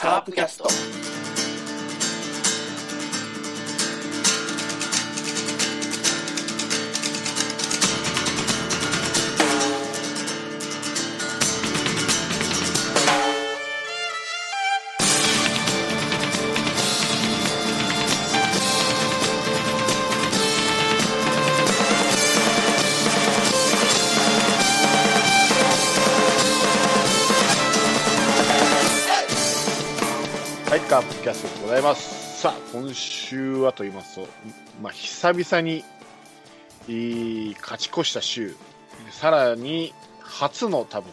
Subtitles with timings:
[0.00, 1.59] カープキャスト。
[32.90, 34.28] 今週はと言いますと、
[34.82, 35.84] まあ、久々に、
[37.60, 38.56] 勝ち越した週、
[39.12, 41.08] さらに、初の多分、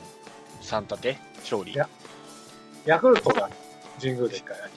[0.63, 1.76] 3立て勝利い。
[1.76, 1.88] や
[2.85, 3.52] ヤクルトが
[4.02, 4.71] 神宮で一回やり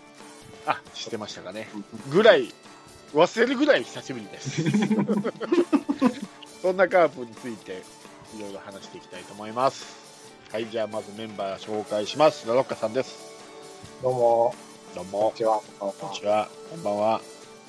[0.66, 1.70] あ、してましたかね。
[2.10, 2.52] ぐらい、
[3.14, 4.62] 忘れるぐらい久しぶりです。
[6.60, 7.82] そんなカープについて、
[8.36, 9.86] いろいろ話していきたいと思います。
[10.52, 12.47] はい、じゃあまずメンバー紹介します。
[12.47, 13.16] ラロッカさんです。
[14.03, 14.55] どうも、
[14.94, 15.36] どうもこんに。
[15.36, 15.60] ちは。
[15.78, 16.48] こんにちは。
[16.70, 17.20] こんばんは。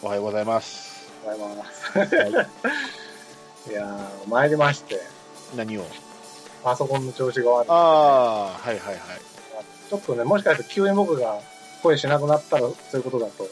[0.02, 1.10] おはようございます。
[1.24, 1.98] ございます。
[2.00, 5.00] はい、いやー、参りまして、
[5.56, 5.86] 何を？
[6.64, 7.70] パソコンの調子が悪い。
[7.70, 8.98] ああ、はいはいはい。
[9.90, 11.40] ちょっとね、もしかして急に僕が
[11.84, 13.48] 声しなくなったら、そういうことだと、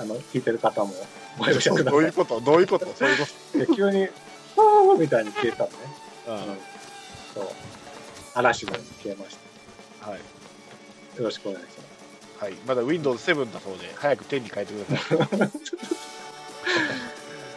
[0.00, 0.92] あの、聞いてる方も
[1.38, 1.92] ご容赦ください。
[1.92, 2.40] どういうこと？
[2.40, 2.86] どういうこと？
[2.94, 3.26] そういうこ
[3.58, 5.74] で急に、フーみたいに消えたのね。
[6.26, 6.32] と。
[6.32, 6.38] うん。
[6.38, 6.44] うん。
[7.34, 7.48] そう。
[8.34, 9.36] 嵐のように消えまし
[10.00, 10.20] はい。
[11.14, 11.18] た。
[11.18, 11.91] よろしくお願いします。
[12.42, 12.54] はい。
[12.66, 15.48] まだ Windows 7だそうで、早く10に変えてください。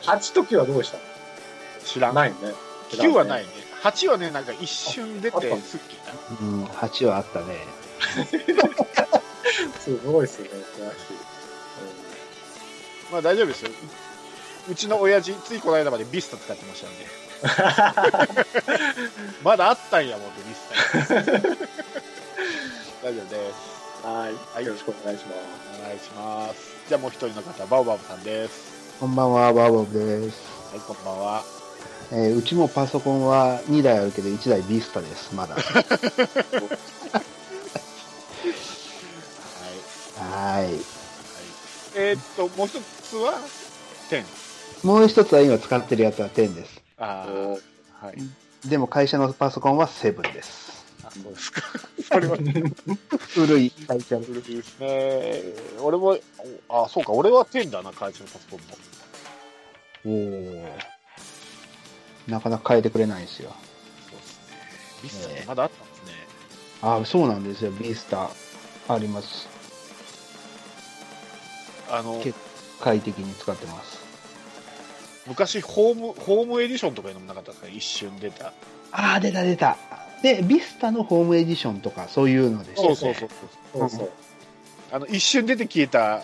[0.21, 0.99] 8時はどうした？
[1.83, 2.13] 知らん。
[2.13, 2.35] ないね。
[2.91, 3.49] 9はないね。
[3.81, 6.13] 8はね、なんか一瞬出てすっきりだ。
[6.39, 7.65] うん、8はあったね。
[9.83, 10.53] すごいっすね、詳
[10.91, 11.13] しい。
[13.11, 13.71] まあ大丈夫ですよ。
[14.69, 17.07] ううちの親父、ついこの間までビスタ使ってましたんで。
[19.43, 20.69] まだあったんやもんビス
[21.07, 21.15] タ。
[23.01, 23.74] 大丈夫です。
[24.05, 25.35] はい、はいよろしくお願いします。
[25.81, 26.87] お願いします。
[26.87, 28.99] じゃあもう一人の方、バオバブさんです。
[28.99, 30.43] こんばんは、バーボブです。
[30.71, 31.43] はい、こんばんは。
[32.11, 35.55] えーうちもパソコンは2台あるけど1台ビスタです、まだ。
[35.57, 35.65] はい。
[40.19, 40.69] はい。
[41.95, 42.79] えーっと、もう一
[43.09, 43.39] つは、
[44.11, 44.23] 10。
[44.83, 46.79] もう一つは今使ってるやつは10です。
[46.99, 48.69] ああ、はい。
[48.69, 50.74] でも会社のパソコンは7です。
[51.19, 51.61] あ、そうですか。
[52.13, 52.37] それは
[53.33, 54.21] 古い会社の。
[54.25, 55.41] 古いですね。
[55.81, 56.17] 俺も、
[56.69, 58.65] あ、そうか、俺は10だな、会社のパソコンも。
[60.05, 60.65] おー
[62.27, 63.51] なかなか変えてくれないんですよ。
[64.09, 64.57] そうですね。
[65.03, 66.13] ビスタええまだあったんですね。
[66.81, 68.29] あそうなんですよ、ビスタ
[68.87, 69.47] あります。
[71.89, 72.37] あの、結
[72.81, 74.03] 快適に使ってます。
[75.27, 77.67] 昔、ホーム、ホームエディションとかいうのもなかったですか？
[77.67, 78.47] 一瞬出た。
[78.91, 79.77] ああ、出た出た。
[80.25, 82.95] で、ビスタのホームエディションとかそういうのでしたね。
[82.95, 83.49] そうそうそう。
[83.79, 84.11] そうそう。
[84.91, 86.23] あの、一瞬出て消えた、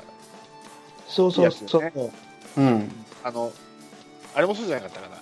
[1.08, 2.12] そうそうそう。
[2.58, 2.92] うん。
[3.24, 3.54] あの、
[4.34, 5.18] あれもそうじゃなかったかな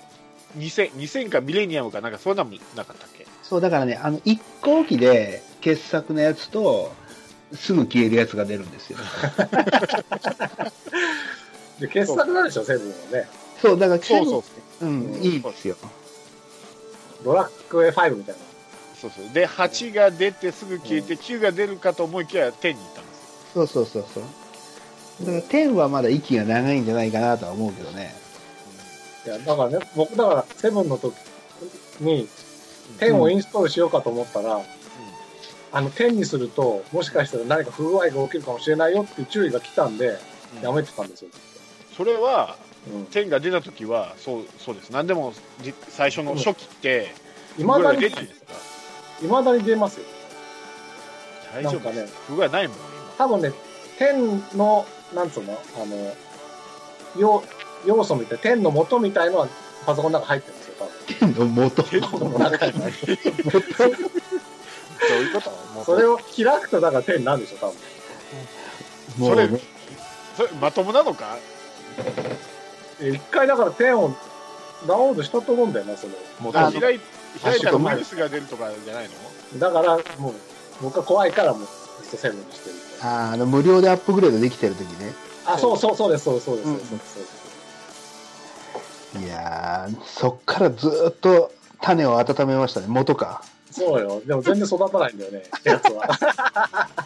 [0.58, 3.28] ？2000、2000かミレニアムかなんかそんなのもなかったっけ？
[3.44, 6.94] そう、だからね、あの、一個機で傑作のやつと、
[7.54, 9.00] すぐ消えるやつが出るんですよ。
[11.82, 13.28] で、傑作なんでしょ、セブンはね。
[13.62, 14.86] そう、だから、そうそうう。
[14.86, 15.76] うん、いいんですよ。
[17.26, 18.49] ドラッグ A5 みたいな。
[19.02, 19.30] そうそう。
[19.34, 23.30] で、8が出てすぐ消えて、9が出るかと思いきや10に行ったんですよ。
[23.54, 24.24] そうそうそうそう。
[25.26, 28.14] だから、10はまだ息が長いんじゃないかなとは思うけどね。
[29.26, 31.14] いや、だからね、僕だから、セブンの時
[32.00, 32.28] に、
[33.00, 34.62] 10をインストールしようかと思ったら、
[35.72, 40.18] あの、10にすると、もしかしたら何か不具合が起きるかもしれないよっていう注意が来たんで、うん
[40.64, 41.30] やめてたんですよ。
[41.96, 42.58] それは、
[42.92, 43.04] うん。
[43.04, 44.90] 10が出た時は、そう、そうです。
[44.90, 47.14] 何でも、じ最初の初期って、
[47.60, 48.54] いまだに出、ないですか？
[49.22, 50.06] いまだに出ますよ。
[51.54, 52.78] 大丈夫なんかね不具合ないもん、
[53.18, 53.52] 多分ね、
[54.00, 55.54] 10の、なんつうの？
[55.54, 56.16] あの、
[57.18, 57.44] 要、
[57.86, 59.48] 要素みたい、10の元みたいのは
[59.86, 60.76] パソコンの中入ってるんですよ、
[61.20, 61.34] 多分。
[61.34, 61.84] の元？
[61.92, 62.08] 今。
[62.08, 62.74] パソコンの中に。
[62.74, 62.80] ど
[65.16, 65.50] ういうこと
[65.86, 69.30] それを開くと、だから10になるでしょ、多分。
[69.30, 69.48] それ
[70.38, 71.38] それまともなのか？
[73.02, 74.14] え一回だから10を
[74.88, 76.14] ダウンロードしたと思うんだよな、その。
[76.40, 77.00] もあ開い
[77.44, 79.10] 開いたらウあイルスが出るとかじゃない
[79.54, 79.60] の？
[79.60, 80.34] だから、もう、
[80.82, 81.68] 僕は怖いから、もう、ベ
[82.18, 82.76] スト7にしてる。
[83.02, 85.14] あーあの、無料でアップグレードできてる時ね。
[85.46, 87.40] あ、そうそう、そうです、そうです、そうです、うんそうです。
[89.26, 92.86] いやー、そっからずーっと種を温めましたね。
[92.88, 93.42] 元か。
[93.72, 94.22] そうよ。
[94.26, 96.18] でも全然育たないんだよね、やつは。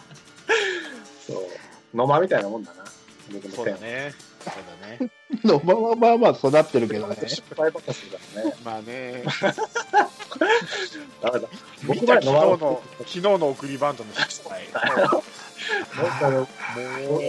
[1.26, 1.96] そう。
[1.96, 2.84] 野間みたいなもんだな。
[3.32, 3.80] 僕のそうだ10。
[3.80, 4.14] ね。
[4.50, 4.98] そうだね。
[5.44, 7.16] の まあまあまあまあ育ってるけどね。
[7.26, 8.54] 失敗ばっかするからね。
[8.64, 9.22] まあね。
[11.22, 11.48] ダメだ。
[11.82, 14.64] 見僕た昨日の、昨日の送りバントの失敗。
[14.64, 14.70] も
[17.18, 17.24] う、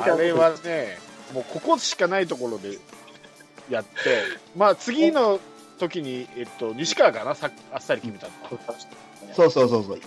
[0.00, 0.98] あれはね、
[1.32, 2.78] もうここしかないところで
[3.68, 4.22] やって、
[4.56, 5.40] まあ次の
[5.78, 8.32] 時に、えっと、西川かな、さあっさり決めたの
[8.66, 8.74] は。
[9.34, 9.98] そうそうそうそう。
[9.98, 10.02] い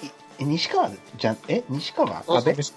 [0.45, 2.73] 西川じゃん、え西川阿部そうそう西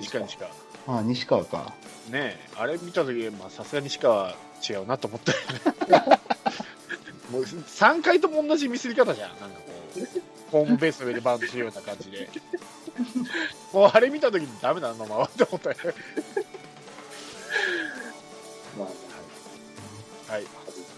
[0.00, 0.50] 西川、西川。
[0.98, 1.72] あ西川か。
[2.10, 4.36] ねえ、あれ見た時まあさすがに西川は
[4.68, 5.38] 違うなと思ったよ
[6.08, 6.20] ね。
[7.30, 12.28] もう3回とも同じミスり方じゃん、なんかこう、ホームベースの上でバウンドするような感じで。
[13.72, 15.76] もうあれ見た時にダメだな、ままって思ったよ。
[18.78, 20.44] まあはい、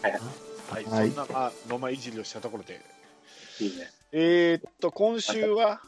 [0.03, 2.81] はいはい、はいそんな、まあ、ロマいじりをしたところで、
[3.61, 3.91] いいね。
[4.13, 5.81] えーっと、今週は、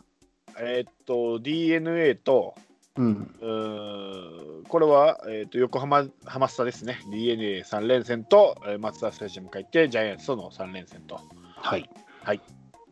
[0.58, 2.54] えーっと、DNA と、
[2.98, 3.34] うん。
[3.40, 11.20] うーんこれは、えーっと横浜ハマスタですね、DNA3 連戦と、えー、松田スタジアム帰って、ジャイアンツとの3連戦と。
[12.22, 12.40] はい。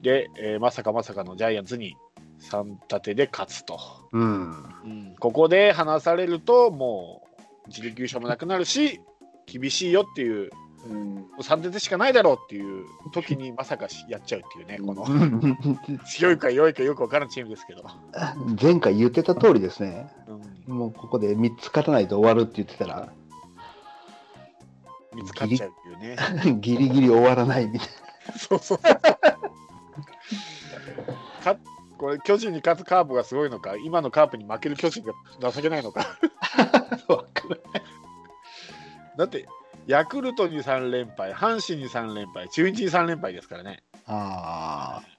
[0.01, 1.97] で、えーまさかまさかのジャイアンツに
[2.41, 3.79] 3立てで勝つと。
[4.13, 5.15] うん。
[5.19, 7.27] ここで離されると、も
[7.67, 9.01] う自力優勝もなくなるし、
[9.47, 10.51] 厳しいよっていう、
[10.89, 11.27] うん。
[11.41, 15.07] 3立てしかないだろうっていう時にまさかしやっちゃうっていうね、この
[16.07, 17.85] 強いか弱いかよく分からんチームですけど。
[18.61, 20.11] 前回言ってた通りですね。
[20.29, 23.13] うんもうここで3つ勝たないと終わるって言ってたら、
[25.15, 26.17] 見つかっちゃうっていうね。
[26.61, 27.89] ギリ ギリ終わらないみたい
[28.37, 28.79] そうそう。
[28.79, 28.99] か
[31.99, 35.15] これ、巨人に勝つカープがすごいのか、今のカープに負ける巨人が
[35.53, 36.05] 情けないのか。
[39.17, 39.47] だって、
[39.87, 43.83] ヤクルトに3連敗、阪神に3連敗、中日に3連敗ですからね。
[44.07, 45.17] ああ。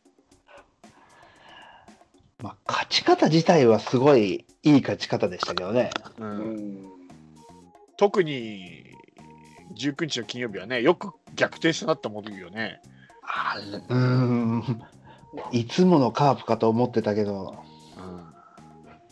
[2.44, 5.90] まあ、勝ち方自体はすごいいい勝ち方でしたけどね。
[6.19, 6.86] う、うんん。
[7.98, 8.84] 特に
[9.75, 12.81] 19日の金曜日はね、よく逆転したなって思うよね。
[13.24, 14.81] あーうーん。
[15.52, 17.56] いつものカープかと思ってたけど、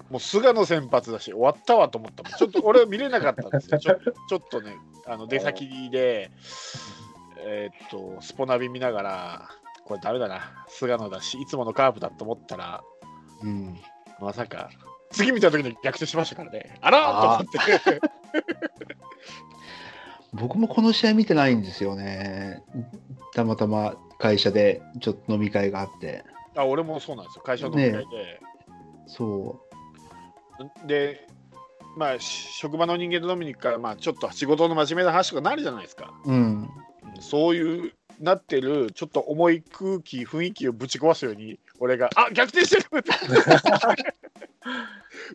[0.09, 2.31] もう菅野先発だし、終わったわと思ったもん。
[2.33, 3.79] ちょっと俺は見れなかったんですよ。
[3.79, 3.95] ちょ
[4.29, 4.75] ちょっとね、
[5.07, 6.31] あの出先で、
[7.37, 9.49] えーっと、スポナビ見ながら、
[9.83, 12.83] これダメだな、菅野だし、いつものカープだと思ったら、
[13.43, 13.77] うん。
[14.19, 14.69] まさか、
[15.11, 16.77] 次見た時に逆転しましたからね。
[16.81, 18.01] あらーと思って。
[20.33, 22.63] 僕もこの試合見てないんですよね。
[23.33, 26.25] たまたま会社でちょっと飲み会があって。
[26.57, 28.41] あ俺もそうなんですよ、会社の飲み会で。
[29.07, 29.61] そ
[30.85, 31.27] で、
[31.97, 36.13] まあ、し職場の人間と飲みに行くから、まあ、ちょっと仕事の真面目な話とかなるじゃないですか。
[36.25, 36.31] う。
[36.31, 36.37] うん。
[36.37, 36.69] うん
[37.21, 43.11] そういうなってる、ちょっと重い空気、雰囲気をぶち壊すように、俺が、あ逆転してるって、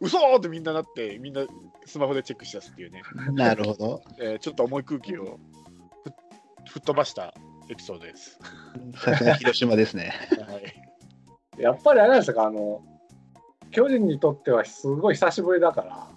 [0.00, 1.44] 嘘ーってみんななって、みんな
[1.84, 3.02] スマホでチェックしだすっていうね、
[3.32, 4.02] なるほど。
[4.18, 5.38] えーちょっと重い空気を
[6.64, 7.34] ふ吹っ飛ばした
[7.68, 8.38] エピソードです。
[8.96, 10.12] さすが広島ですね。
[10.48, 10.74] はい、
[11.62, 12.82] やっぱりあれなんですか、あの、
[13.70, 16.08] 巨人にとってはすごい久しぶりだから、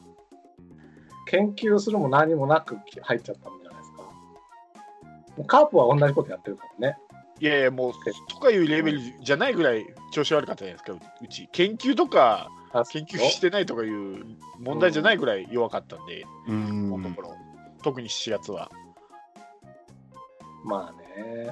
[1.33, 4.03] 研究するも何もなく入っちゃったんじゃないですか。
[4.03, 6.97] もうカープは同じことやってるからね。
[7.39, 7.93] いやいや、もう、
[8.29, 11.49] とかいうレベルじゃないぐらい調子悪かったじゃないですか、ううち。
[11.51, 12.49] 研究とか、
[12.91, 14.23] 研究してないとかいう
[14.59, 16.53] 問題じゃないぐらい弱かったんで、うこ
[16.99, 17.23] のとんこ。
[17.23, 17.35] ろ。
[17.81, 18.71] 特に7月は。
[20.63, 21.47] まあね、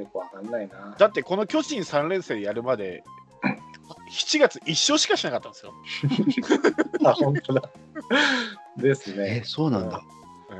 [0.00, 0.96] よくわかんないな。
[0.98, 3.04] だってこの巨人3連戦やるまで
[4.14, 5.72] 7月1勝しかしなかったんですよ。
[7.04, 7.70] あ、本当だ。
[8.76, 9.42] ですえね、。
[9.44, 10.02] そうなんだ。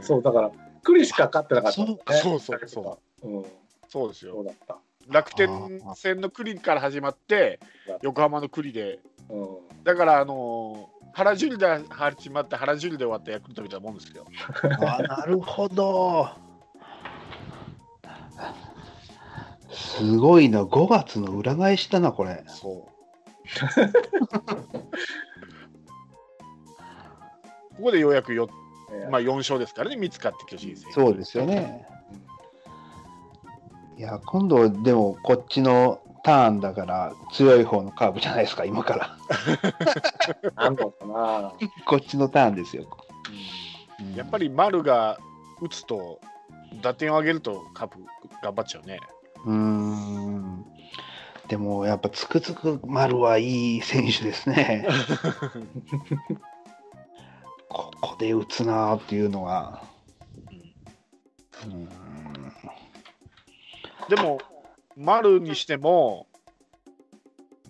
[0.00, 0.50] そう、だから、
[0.82, 1.96] 栗しか勝ってなかったね。
[2.20, 3.46] そうそうそううん、
[3.88, 4.34] そうですよ。
[4.34, 4.78] そうだった。
[5.08, 5.49] 楽天
[5.94, 7.61] 戦の栗から始まって
[8.02, 9.37] 横浜の栗でう
[9.80, 9.84] ん。
[9.84, 14.26] だからあのー原樹里で始まって原樹里で終わったヤクルトみたいなもんですよ。
[14.80, 16.28] あなるほど。
[19.70, 22.42] すごいな、5月の裏返しだな、これ。
[22.49, 22.93] そう。
[27.76, 28.48] ここでようやくよ、
[28.92, 30.92] えーまあ、4勝ですからね、見つかって巨人戦。
[30.92, 31.86] そうですよね。
[33.96, 39.16] いや、今度、でも、こっちのターンだから、強い方のカーブじゃないですか、今から。
[40.56, 41.52] なんのかな。
[41.86, 42.84] こっちのターンですよ。
[42.88, 45.18] うんやっぱり丸が
[45.62, 46.20] 打つと、
[46.82, 47.98] 打点を上げるとカープ
[48.42, 48.98] 頑張っちゃうね。
[49.46, 50.64] うーん。
[51.48, 54.86] でも、やっぱ、つくつく丸はいい選手ですね。
[57.68, 59.82] ここで打つなーっていうのは。
[61.66, 61.88] うーん
[64.08, 64.38] でも、
[64.96, 66.26] 丸にしても、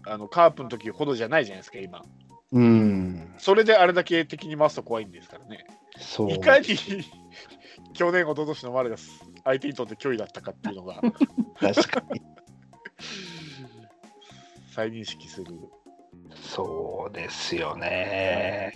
[0.07, 2.02] あのカープの時ほどじゃないじゃないですか、今。
[2.52, 3.35] うーん。
[3.38, 5.66] それであれだけ敵に回すと怖いんですからね。
[5.99, 6.31] そう。
[6.31, 6.66] いかに
[7.95, 8.97] 去年、一昨年の丸が
[9.45, 11.00] 相手にとって脅威だったかっていうのが
[11.59, 12.21] 確かに。
[14.75, 15.52] 再認識する。
[16.35, 18.73] そうですよね。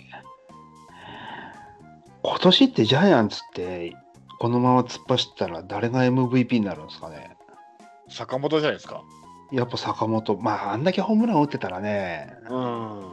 [2.23, 3.97] 今年ってジャイアンツって、
[4.39, 7.37] このまま突っ走ったら誰が MVP になるんですかね？
[8.09, 9.03] 坂本じゃないですか。
[9.51, 13.09] やっぱ坂本、まあ、あんだけホームラン打ってたらね、うん。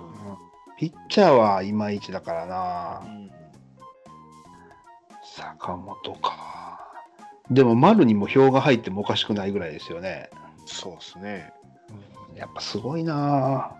[0.77, 3.01] ピッチャーはいまいちだからな。
[3.06, 3.32] うん
[5.38, 6.80] 坂本か。
[7.50, 10.30] でも、丸にも票が入ってもおかしくないぐらいですよね。
[10.65, 11.51] そうですね。
[12.36, 13.75] やっぱすごいな。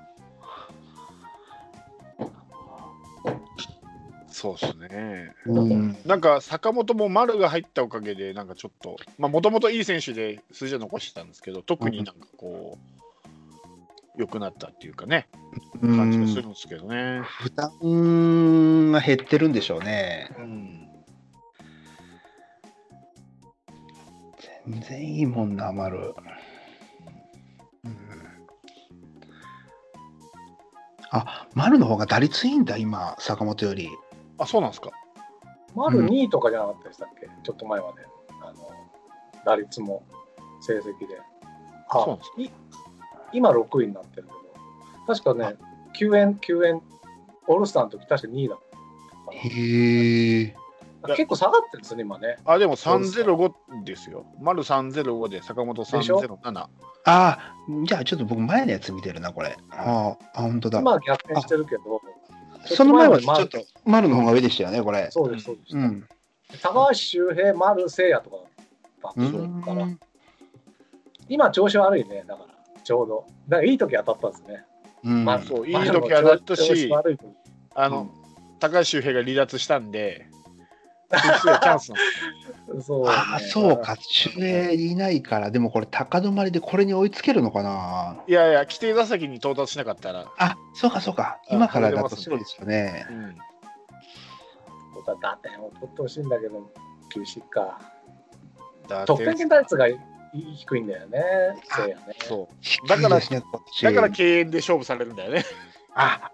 [4.28, 5.34] そうですね。
[5.46, 5.98] うん。
[6.06, 12.78] なんか坂本も丸が入ったおかげで、なんかちょっと、まあもともといい選手で数字を残してたんですけど、特になんかこ
[14.18, 15.28] う、良くなったっていうかね、
[15.82, 17.22] 感じがするんですけどね。
[17.22, 20.30] 負担が減ってるんでしょうね。
[20.38, 20.90] うん。
[24.68, 26.14] 全然いいもんな、丸。
[31.18, 33.90] あ、丸の方が打率いいんだ、今、坂本より。
[34.38, 34.92] あ、そうなんですか。
[35.74, 37.94] 丸2位とかじゃなかったでしたっけ、ちょっと前まで。
[38.42, 38.70] あの
[39.46, 40.04] 打率も
[40.62, 41.20] 成績で。
[41.90, 42.52] あそうなんですい
[43.32, 45.58] 今6位になってるけど、確かね、
[45.94, 46.82] 救援、救援、
[47.48, 50.56] オールスターの時確か2位だったかへえ。
[51.08, 52.38] な結構下がってるんですね、今ね。
[52.46, 54.26] あ、でも305ですよ。
[54.40, 56.68] 丸305で坂本307。
[57.06, 57.40] あ、
[57.84, 59.58] じゃあちょっと僕前のやつ見てるな、これ。
[59.72, 60.80] ああ、本当だ。
[60.80, 62.02] 今は逆転してるけど、
[62.66, 65.08] その前はちちょっと丸の方が上でしたよね、これ。
[65.12, 65.78] そうです、そうです。
[65.78, 66.08] うん。
[66.62, 68.38] 高橋周平、丸聖也とか
[69.02, 69.88] だから、
[71.30, 73.26] 今調子悪いね、だから、ちょうど。
[73.48, 74.66] だからいい時当たったんですね。
[75.04, 76.92] うんまあそういい時当たったし
[77.76, 78.10] あの、
[78.60, 80.28] 高橋周平が離脱したんで、
[81.10, 81.98] チャンスな
[82.74, 83.10] んですそう、ね。
[83.10, 83.96] ああ、そうか、
[84.36, 88.24] 守衛いないから、でもこれ、高止まりでこれに追いつけるのかな？
[88.28, 93.06] いやいや、規定打席に到達しなかったら、あそうか、そうか、あ今からだとそうですよね。
[93.10, 93.36] うん、
[94.98, 95.18] を取
[95.86, 96.70] ってほしいんだけど、
[97.14, 97.80] 厳しいか。
[98.88, 99.88] 打得点圏打率が
[100.34, 101.24] 低いんだよね、ね。
[102.28, 102.50] そ
[102.86, 103.44] うだからね
[103.82, 105.44] だから敬遠で勝負されるんだよね。
[105.96, 106.30] あ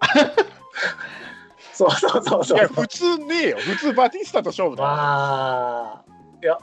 [1.73, 2.67] そうそうそうそういや、。
[2.67, 3.57] 普通ねえよ。
[3.57, 6.03] 普通バティスタと勝負だあ、
[6.43, 6.57] いや、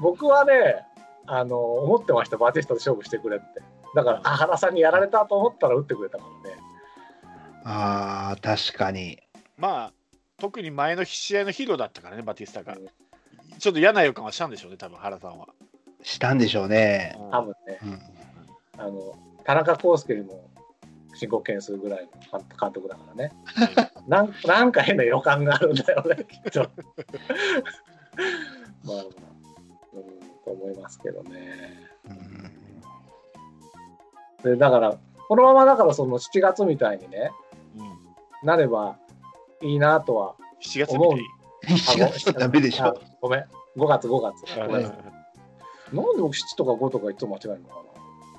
[0.00, 0.86] 僕はね、
[1.26, 3.62] あの、思ってました、バティスタと勝負してくれって。
[3.94, 6.56] だから、あ原さんにやられたと思ったら打ってくれたからね。
[7.64, 9.18] あー、確かに。
[9.56, 9.92] まあ、
[10.38, 12.86] 特に前の試合のヒーローだったからね、バティスタがうん。
[13.58, 15.48] ちょっと嫌な予感はしたんでしょうね、多分原さんは。
[16.02, 17.16] したんでしょうね。
[17.18, 20.50] うん多分ね、うん、あの、田中康介にも
[21.22, 23.32] 申告件数ぐらいの監監督だからね。
[24.08, 26.60] なんなんか変な予感があるんだよね、 きっと。
[26.60, 26.68] まあ
[28.88, 29.04] まあ、
[29.94, 30.02] うん、
[30.44, 31.88] と思いますけどね。
[32.08, 32.52] うん
[34.42, 34.98] で、だから、
[35.28, 37.30] このままだからその7月みたいにね、
[37.76, 38.98] うんなれば
[39.60, 40.34] いいなとは。
[40.60, 41.28] 7月みたいに。
[41.78, 43.00] 7月はダメでしあょ。
[43.20, 43.44] ごめん。
[43.76, 44.44] 5月、5月。
[44.66, 47.91] ごめんなんで僕7とか5とかいつも間違えるのかな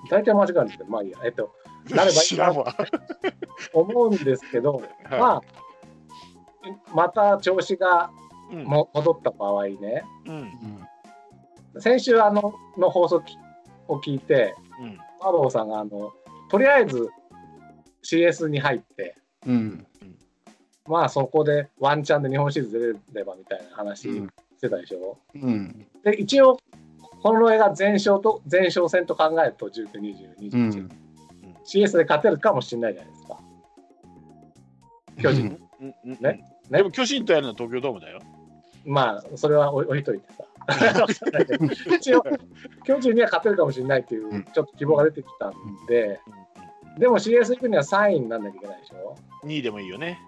[0.10, 1.20] 大体間違えるんですけど、まあいいや。
[1.24, 1.52] えっと、
[1.90, 2.22] なればいいな。
[2.22, 2.76] 知らんわ。
[3.74, 5.42] 思うんですけど、まはあ、
[6.94, 8.12] また調子が
[8.52, 8.64] いうん。
[8.66, 10.36] も戻った場合ね、うん。
[11.76, 11.82] うん。
[11.82, 13.24] 先週あのの放送
[13.88, 15.00] を聞いて、うん。
[15.50, 16.12] さんがあの
[16.50, 17.10] とりあえず
[18.04, 19.88] CS に入って、うん。
[20.86, 25.18] まあそこでワンチャンで日本シリーズ出れればみたいな話うんしてたでしょ。
[25.36, 25.86] うん。
[26.04, 26.58] で、一応、
[27.24, 30.90] この映画前勝と前勝戦と考えると19、20、21、うん。
[31.66, 33.40] CS で勝てるかもしれないじゃないですか。
[35.22, 35.58] 巨人。
[35.80, 35.96] うん。
[36.04, 36.18] うん。
[36.20, 36.44] ね？
[36.70, 38.20] でも巨人とやるのは東京ドームだよ。
[38.86, 40.44] まあ、それは置いといてさ。
[41.96, 42.24] 一応、
[42.84, 44.44] 巨人には勝てるかもしれないっていううん。
[44.44, 45.54] ちょっと希望が出てきたん
[45.88, 46.20] で、
[47.00, 49.16] でも CS 行くには3位になんなきゃいけないでしょ
[49.46, 50.20] ？2位でもいいよね。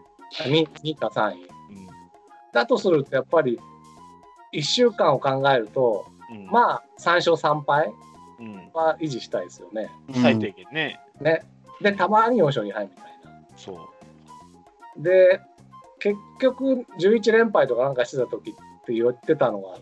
[0.44, 1.44] 2, 2か3位。
[1.44, 1.50] うん。
[2.54, 3.60] だとすると、やっぱり
[4.54, 7.92] 1週間を考えると、うんまあ、3勝3敗
[8.40, 9.90] うんは維持したいですよね。
[10.22, 11.00] 最低限ね。
[11.22, 11.46] ね。
[11.82, 13.58] で、たまに4勝2敗みたいな。
[13.58, 13.90] そ
[14.98, 15.02] う。
[15.02, 15.42] で、
[16.00, 18.54] 結局、11連敗とかなんかしてた時っ
[18.86, 19.78] て言ってたのは、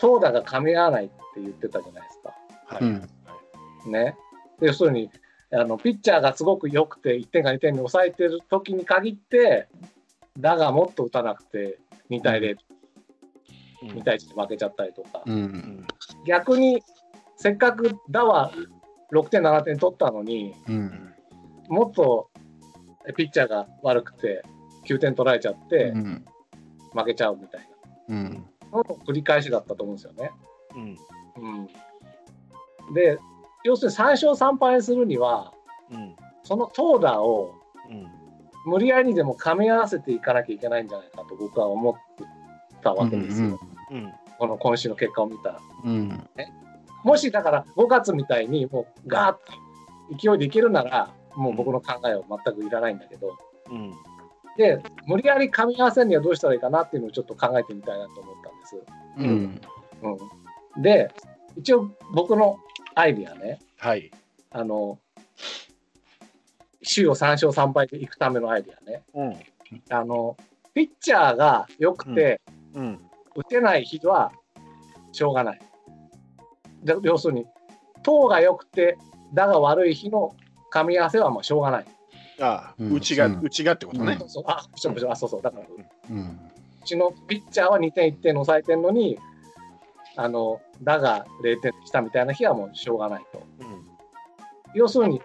[0.00, 2.34] 投打が噛み合わないって言ってたじゃないですか。
[2.66, 3.08] はいうん
[3.92, 4.16] ね。
[4.60, 5.10] で要するに
[5.56, 9.68] あの、ピッチャーがすごく良くて、1点か2点に抑えてる時に限って、
[10.38, 11.78] だがもっと打たなくて、
[12.10, 12.58] 2対0、う
[13.86, 15.86] ん2対1で負けちゃったりとか、ううんん
[16.26, 16.82] 逆に
[17.36, 18.52] せっかく打は
[19.12, 21.10] 6点、7点取ったのに、うん
[21.68, 22.30] もっと
[23.16, 24.42] ピッチャーが悪くて、
[24.86, 26.24] 9点取られちゃってう、ん
[26.94, 27.68] 負けちゃうみたい
[28.08, 30.30] うんなのの繰り返しだったと思うんですよね。
[30.74, 30.98] うん。
[32.88, 32.94] うん。
[32.94, 33.18] で、
[33.64, 35.52] 要するに3勝3敗するには、
[35.90, 36.16] うん。
[36.42, 37.54] その投打を
[37.90, 38.06] うん。
[38.66, 41.94] 無理やりにでも噛み合わせていかなきゃいけないんじゃないかと僕は思っ
[42.82, 43.48] たわけですよ。
[43.48, 43.58] うん。
[44.38, 45.60] この今週の結果を見たら。
[45.84, 46.28] うん。
[47.04, 49.38] もしだから5月みたいにもうガーッと
[50.16, 53.36] 勢いでいけるなら、もう僕の考えは全くいらないんだけど、
[53.70, 53.92] うん。
[54.56, 58.82] で、無理やり噛み合わせるにはどうしたらいいかなっていうのをちょっと考えてみたいなと思ったんです。
[59.18, 59.60] うん。
[60.76, 61.10] うん、で、
[61.56, 62.58] 一応僕の
[62.94, 64.10] アイディアね、はい。
[64.50, 64.98] あの、
[66.82, 69.36] 週を3勝3敗でいくためのアイディアね、うん。
[69.90, 70.36] あの、
[70.74, 72.40] ピッチャーが良くて、
[72.74, 73.00] うん。
[73.34, 74.32] 打てない日は
[75.12, 75.60] しょうがない。
[76.84, 77.46] で要するに、
[78.02, 78.98] 投が良くて、
[79.32, 80.34] 打が悪い日の
[80.72, 81.84] 噛み合わせはまあしょうがない。
[82.40, 84.28] ああ、うんうちが、うんうちがってことねそう。
[84.28, 85.42] そうあ、そうそう。
[85.42, 86.40] だから、ううん。
[86.84, 89.18] ちのピッチャーは2点1点の抑えてるのに、
[90.16, 93.42] あの、打が0点したみたいな日はもうしょうがないと。
[93.60, 93.86] うん。
[94.74, 95.20] 要するに、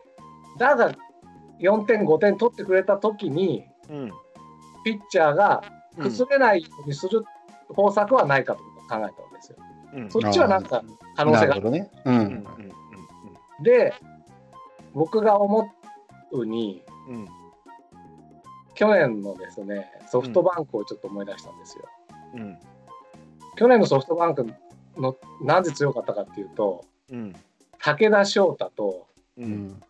[0.58, 0.94] 打が
[1.60, 4.12] 4点、5点取ってくれたときに、うん。
[4.84, 5.64] ピッチャーが
[5.98, 7.26] うん崩れないようにする
[7.74, 9.58] 方策はないかと考えたわけですよ。
[9.94, 10.12] うん。
[10.12, 10.84] そっちはなんか
[11.16, 11.92] 可能性がなるね。
[12.06, 12.18] ううん。
[12.20, 12.46] ん。
[13.64, 13.94] で、
[14.94, 15.72] 僕が思
[16.32, 17.16] うに、うん。
[17.16, 17.28] うん。
[18.76, 21.84] 去年のですね、ソフトバンクをちょっと思い出したんですよ。
[22.36, 22.58] うん。
[23.56, 24.48] 去年のソフトバンク
[24.98, 27.36] のなぜ強かったかっていうと、うん。
[27.78, 29.08] 武田翔太と。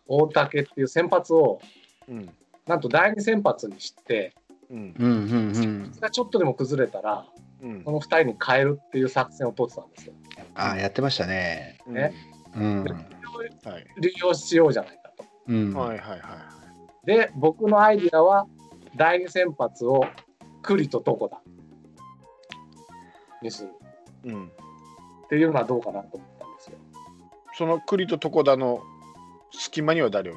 [0.06, 1.60] 大竹っていう先発を、
[2.08, 2.30] うん。
[2.66, 4.32] なんと第二先発にして、
[4.70, 4.94] うん。
[4.96, 5.10] うん。
[5.10, 5.92] うん。
[6.00, 7.26] がちょっとでも崩れたら、
[7.62, 7.92] うんこ。
[7.92, 10.14] の2人に変えるっていう作戦を取ってたんですよ。
[10.54, 11.78] ああ、やってましたね。
[11.86, 12.12] ね
[12.56, 12.84] うん。
[12.84, 13.86] はい。
[14.00, 15.24] 利用しようじゃないかと。
[15.48, 15.74] うん。
[15.74, 16.16] はいはいは
[17.04, 17.06] い。
[17.06, 18.46] で、僕のアイディアは、
[18.96, 20.04] 第二先発を
[20.62, 21.40] 栗と床田
[23.42, 23.70] にする
[24.24, 24.46] うん。
[24.46, 26.76] っていうのはどうかなと思ったんですよ。
[27.54, 28.80] その栗と床田の
[29.52, 30.34] 隙間には誰を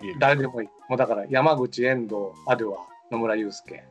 [0.00, 0.20] 入れる？
[0.20, 0.68] 誰でもいい。
[0.88, 2.14] もうだから山口、遠藤、
[2.46, 2.78] アデュア、
[3.10, 3.84] 野村祐介。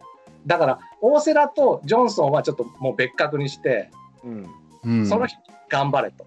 [0.45, 3.89] だから、大瀬良とジョンソンはちょっともう別格にして、
[4.23, 4.47] うん。
[4.83, 5.07] うん。
[5.07, 5.35] その日
[5.69, 6.25] 頑張れと。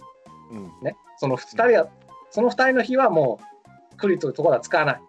[0.50, 0.72] うん。
[0.82, 0.96] ね。
[1.16, 1.88] その二人は、
[2.30, 3.40] その二人の日はも
[3.92, 5.00] う栗と床田使わない。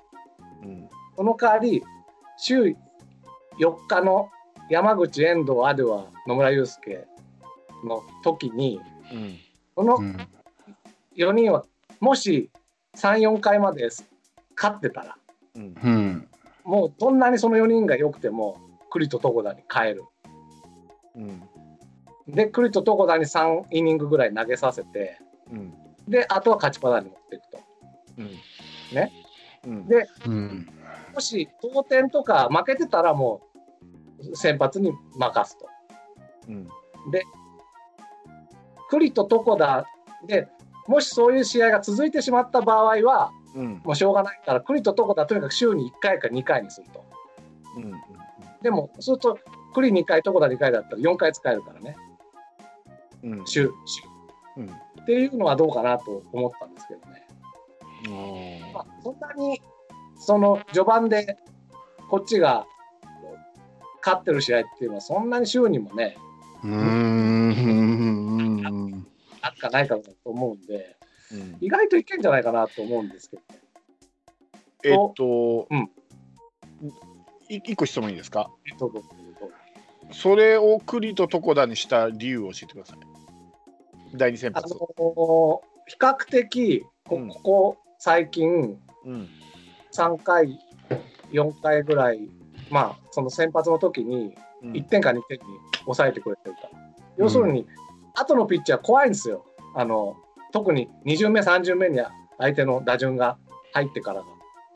[0.64, 0.90] うん。
[1.16, 1.84] その代わり、
[2.38, 2.76] 週
[3.60, 4.30] 4日の
[4.70, 7.08] 山口、遠藤、アデュア、野村祐介
[7.84, 8.80] の時に、
[9.12, 9.38] うん。
[9.76, 10.18] このうん。
[11.16, 11.66] 4人は
[12.00, 12.50] もし
[12.96, 13.90] 3、4回まで
[14.56, 15.18] 勝ってたら、
[15.56, 15.76] うん。
[15.84, 16.28] うん。
[16.64, 18.58] もうどんなにその4人が良くても、
[18.90, 20.04] 栗と床田に変える。
[21.16, 21.44] うん。
[22.28, 25.20] で、栗と床田に3イニングぐらい投げさせて、
[25.52, 25.74] うん。
[26.08, 27.60] で、あとは勝ちパターンに持っていくと。
[28.18, 28.96] うん。
[28.96, 29.12] ね。
[29.66, 29.88] うん。
[29.88, 30.70] でうん。
[31.14, 33.42] もし同点とか負けてたらも
[34.20, 35.68] う先発に任すと。
[36.48, 36.68] うん。
[38.90, 39.86] 栗と床田
[40.26, 40.48] で、
[40.88, 43.82] もしそういう試合が続いてしまった場合は、うん。
[43.84, 47.06] もうしょうがないから、栗と床田とにかく週に1回か2回にすると。
[47.78, 47.92] うん。
[48.62, 49.40] でも、そうすると、
[49.74, 51.96] 栗2回、床田2回だったら4回使えるからね、
[53.24, 53.46] うん。
[53.46, 54.02] 週、週。
[54.58, 54.70] うん。
[54.70, 57.28] っていうのはどうかなと思ったんですけどね。
[58.08, 58.10] う
[58.70, 59.62] んまあ、そんなに、
[60.16, 61.38] その序盤で
[62.10, 62.66] こっちが
[64.06, 66.18] 勝ってる試合っていうのは、そんなに週にもね、
[66.64, 67.50] うん。
[69.42, 70.98] あるかないかだと思うんで、
[71.32, 73.60] うん意外といけんじゃないかなと思うんですけどね。
[74.84, 75.92] えっと、うん
[76.82, 76.92] い
[77.50, 78.50] 一個質問いいですか？
[78.70, 79.10] えっとどうぞ
[80.12, 82.98] それを栗と床田にした理由を教えてください。
[84.16, 84.74] 第二先あ発。
[84.74, 89.28] の比較的こ、うんここ最近、うん。
[89.92, 90.60] 3回、
[91.32, 92.30] 4回ぐらい、
[92.70, 95.44] まあ、その先発の時にうん1点か2点に
[95.84, 96.70] 抑えてくれてるから。
[97.18, 97.68] 要するに、
[98.16, 99.46] 後のピッチャー怖いんですよ。
[99.76, 100.16] あの
[100.52, 102.00] 特に2巡目、3巡目に
[102.40, 103.38] 相手の打順が
[103.74, 104.26] 入ってからが。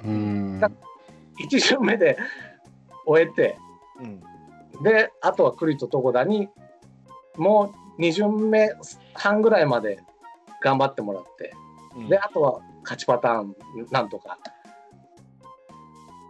[0.04, 0.62] うん。
[1.50, 2.18] 1巡目で
[3.06, 3.58] 終えて、
[4.00, 4.04] う
[4.80, 4.84] ん。
[4.84, 6.50] で、あとは栗と床田に、
[7.38, 8.72] もう2巡目
[9.14, 10.00] 半ぐらいまで
[10.62, 11.54] 頑張ってもらって、
[11.96, 13.56] うんで、あとは勝ちパターン、
[13.92, 14.40] なんとか、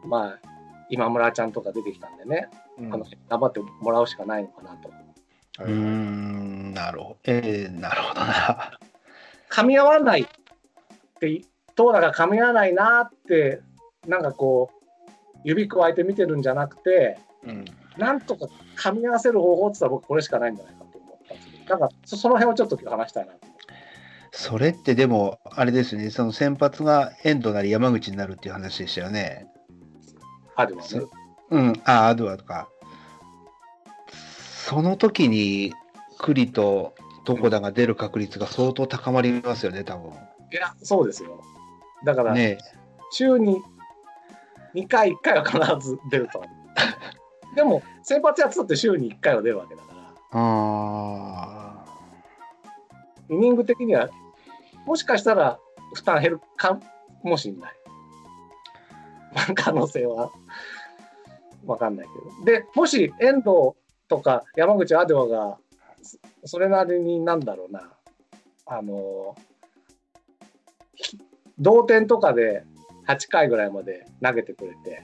[0.05, 0.39] まあ、
[0.89, 4.89] 今村ちゃんとか出てきたんでね、うんあの頑張ってもらうしかないのかなと。
[5.59, 6.73] うーん。
[6.73, 7.17] なるほど。
[7.25, 8.79] ええ、なるほどな。
[9.49, 10.27] 噛み合わないっ
[11.19, 11.41] て、
[11.75, 13.61] 投打が噛み合わないなって、
[14.07, 14.82] なんかこう、
[15.43, 17.65] 指くわえて見てるんじゃなくて、うん
[17.97, 23.33] なんとか噛み合わせる方法って言ったら僕これしかないんじゃないかと思ったんですけど、なんかそその辺をちょっと今日話したいな。
[24.31, 29.47] それってでも、あれですね、その先発が遠藤なり山口になるっていう話でしたよね。
[30.55, 31.09] あるわねそ。
[31.51, 32.67] うん、あ、アドアとか。
[34.11, 35.73] その時に
[36.17, 36.95] 栗と
[37.27, 40.11] 床田が出る確率が相当高まりますよね、多分。
[40.11, 41.39] いや、そうですよ。
[42.03, 42.57] だから、ね
[43.11, 43.61] 週に
[44.73, 46.51] 2回、1回は必ず出ると思う。
[47.55, 51.85] でも、先発やってたって週に1回は出るわけだから、あ
[53.29, 54.09] イニング的には、
[54.85, 55.59] もしかしたら
[55.93, 56.79] 負担減るか
[57.23, 57.73] もしれない。
[59.55, 60.31] 可能性は
[61.65, 62.59] わかんないけど。
[62.59, 63.73] で、もし遠藤
[64.07, 65.57] とか山口アデワが、
[66.01, 67.93] そそれなりになんだろうな、
[68.65, 69.35] あの、
[70.95, 71.17] ひ
[71.57, 72.65] 同点とかで
[73.07, 75.03] 8回ぐらいまで投げてくれて、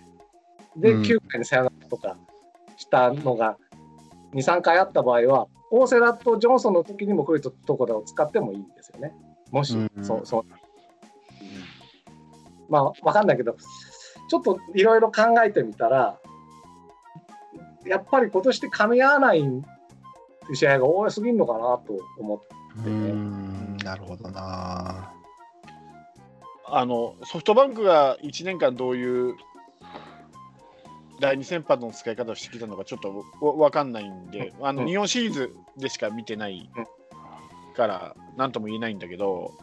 [0.78, 2.18] で、うん9回にサヨナラとか
[2.78, 3.58] したのが
[4.34, 9.14] 2、3回あった場合は、大瀬良とジョンソンの時にもクリとトコダを使ってもいいんですよね。
[9.52, 10.46] もし、うんそう、そう。
[12.70, 13.56] まあ、わかんないけど、
[14.30, 16.20] ちょっといろいろ考えてみたら、
[17.86, 19.44] やっぱり今年って噛み合わない
[20.54, 22.48] 試合が多すぎるのかなと思って。
[22.82, 25.14] ーうーん、なるほどな。
[26.72, 29.36] あのソフトバンクが1年間どういう
[31.20, 34.88] 第2先発の使い方をしてきたのかちょっとわ分かんないんで、あのうん。
[34.88, 36.70] 日本シリーズでしか見てない
[37.76, 39.54] から何とも言えないんだけど、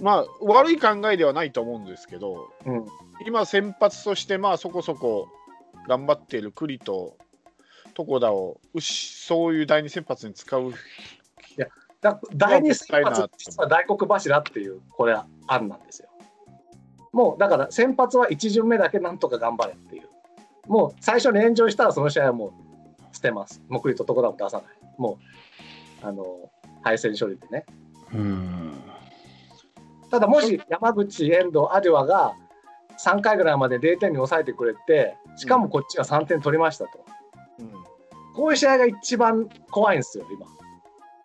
[0.00, 2.84] まあ悪い考えではないと思うんですけど、うん。
[3.26, 5.28] 今先発としてまあそこそこ
[5.88, 7.16] 頑張っている栗と
[7.96, 10.72] 床田をそういう第2先発に使う
[12.02, 16.08] だ第二先発、実は大黒柱っていう、これは案なんですよ。
[17.12, 20.08] もうだから先発は1巡目だけなんとか頑張れっていう。
[20.66, 23.62] もう最初に炎上したらその試合はもう捨てます。
[23.68, 24.66] もうクリとところも出さない。
[24.98, 25.18] も
[26.02, 26.50] う、あの、
[26.82, 27.64] 敗戦処理でね。
[28.12, 28.72] うん。
[30.10, 32.34] ただもし山口、遠藤、アデュアが
[32.98, 37.04] 3回ぐらいまで0点に抑えてくれて、しかもこっちが3点取りましたと。
[37.60, 37.92] うん
[38.34, 40.46] こういう試合が一番怖いんですよ、今。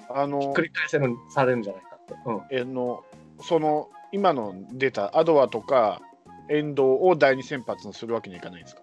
[0.10, 2.13] あの繰り返せるされるんじゃないかって。
[2.26, 2.41] うん。
[2.52, 3.04] えの
[3.41, 6.02] その今の出たアドアとか
[6.50, 8.82] 遠藤を第二先発にするわけにはいかないんですか？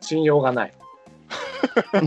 [0.00, 0.72] 信用がない。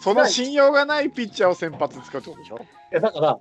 [0.00, 2.58] その信用がないピッチャーを先発に使うってことでしょ？
[2.58, 2.60] い
[2.92, 3.38] やだから、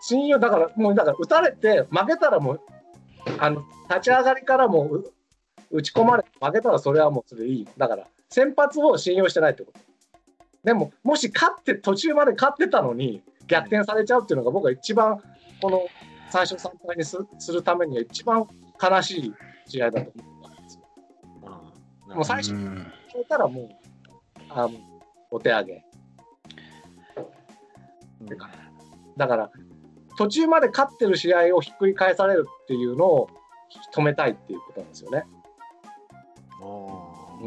[0.00, 2.60] 信用、だから、もう、だから、打たれて、負けたらもう、
[3.38, 5.12] あの、立ち上がりからもう、う
[5.70, 7.68] 打ち込まれて、負けたらそれはもうそれでいい。
[7.78, 9.80] だから、先発を信用してないってこと。
[10.64, 15.20] でも、もし勝って、途中まで勝ってたのに、逆転されちゃうっていうのが、僕は一番、
[15.60, 15.86] この
[16.30, 18.46] 最初3敗にすするためには一番
[18.80, 19.34] 悲しい
[19.66, 22.14] 試合だと思ったんですよ。
[22.14, 23.68] もう最初にうん決めたらもう、
[24.48, 24.70] あの
[25.30, 25.84] お手上げ。
[28.20, 28.28] うん
[29.16, 29.50] だから、
[30.16, 33.28] 途中まで勝ってる試合をひっくり返されるっていうのを
[33.94, 35.24] 止めたいっていうことなんですよね。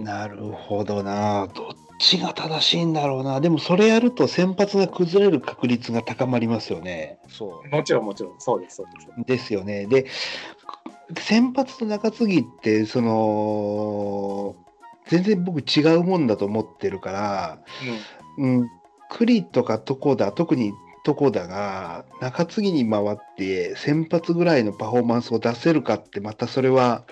[0.04, 1.48] なるほどな。
[1.56, 3.42] どっちが正しいんだろうな。
[3.42, 7.20] でもそれやると先発が崩れる確率が高まりますよね。
[7.28, 9.26] そうもちろんもちろん、そうです、そうです。
[9.26, 9.86] ですよね。
[9.86, 10.06] で、
[11.18, 14.56] 先発と中継ぎって、その、
[15.08, 17.60] 全然僕違うもんだと思ってるから、
[18.38, 18.70] うん、
[19.10, 20.74] 栗とか床田、特に
[21.06, 27.04] 床田が中継ぎに回って先発ぐらいのパフォーマンスを出せるかって、またそれは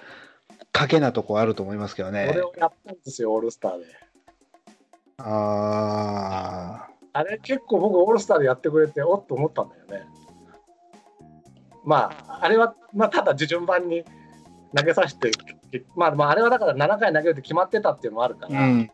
[0.73, 2.41] 賭けなとこあると思いますけどうん、ねこれ。
[2.41, 3.85] をやったんですよ、オールスターで。
[5.17, 10.07] ああれ、結構僕、オールスターでやってくれて、おっと思ったんだよね。
[11.85, 14.03] まあ、あれは、まあ、ただ順番に
[14.75, 15.31] 投げさせて、
[15.95, 18.91] まあ、まあ、あれはだから7回投げるって決まってたっていうのもあるかあ、ら、うん、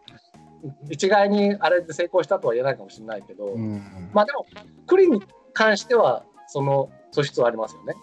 [0.89, 4.45] 一概にあれで成功したとは言えないかもしれないけど、うん、まあでも、
[4.87, 5.21] 栗に
[5.53, 7.93] 関しては、その素質はありますよね。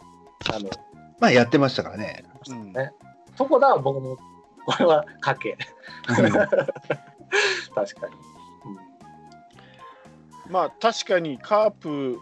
[0.52, 0.70] あの、
[1.18, 2.24] まあやってましたからね。
[2.48, 2.92] うんね
[3.38, 4.16] 床田は僕も、
[4.64, 5.58] これは賭け。
[7.74, 8.14] 確かに。
[10.50, 12.18] まあ確かにカープ、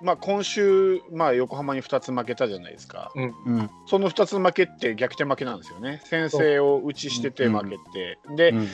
[0.00, 8.68] まあ、今週、まあ、横浜に2つ負けたじゃないですか、うん、その2つ負けって逆転負けなんですよね、先制を打ちしてて負けて、で、うん、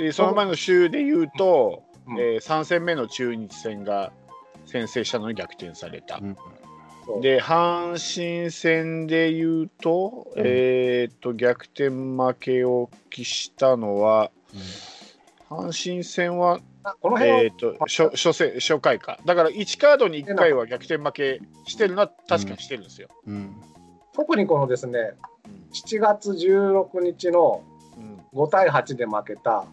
[0.00, 2.18] えーその前の週で言うと、うん。
[2.18, 4.12] えー3戦目の中日戦が
[4.64, 6.18] 先制したのに逆転された。
[6.18, 6.36] うん
[7.20, 10.42] で阪神戦で言うと,、うん。
[10.44, 14.32] えー、と逆転負けを喫したのは
[15.48, 19.18] 阪神戦は、あこの辺は、えー、と初初戦初回か。
[19.24, 23.08] だから1カードに1回は逆転負けしてるのは確かにしてるんですよ。
[23.26, 23.54] うん、
[24.14, 25.14] 特にこのですね、
[25.72, 27.62] 7月16日の
[27.96, 28.20] うん。
[28.38, 29.64] 5対8で負けた、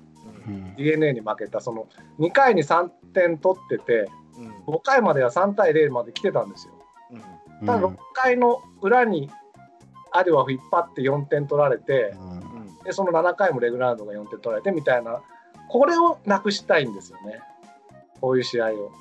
[0.47, 0.53] うん。
[0.53, 1.87] うん d n a に負けた、その
[2.19, 4.75] 2回に3点取ってて、うん。
[4.75, 6.73] 5回までは3対0まで来てたんですよ。
[7.61, 7.67] うん。
[7.67, 9.29] ただ6回の裏に
[10.11, 12.83] アデュアを引っ張って4点取られて、うん。
[12.83, 15.21] でその7回もレグランドが4点取られてみたいな、
[15.69, 17.41] これをなくしたいんですよね。
[18.21, 18.91] こういう試合を。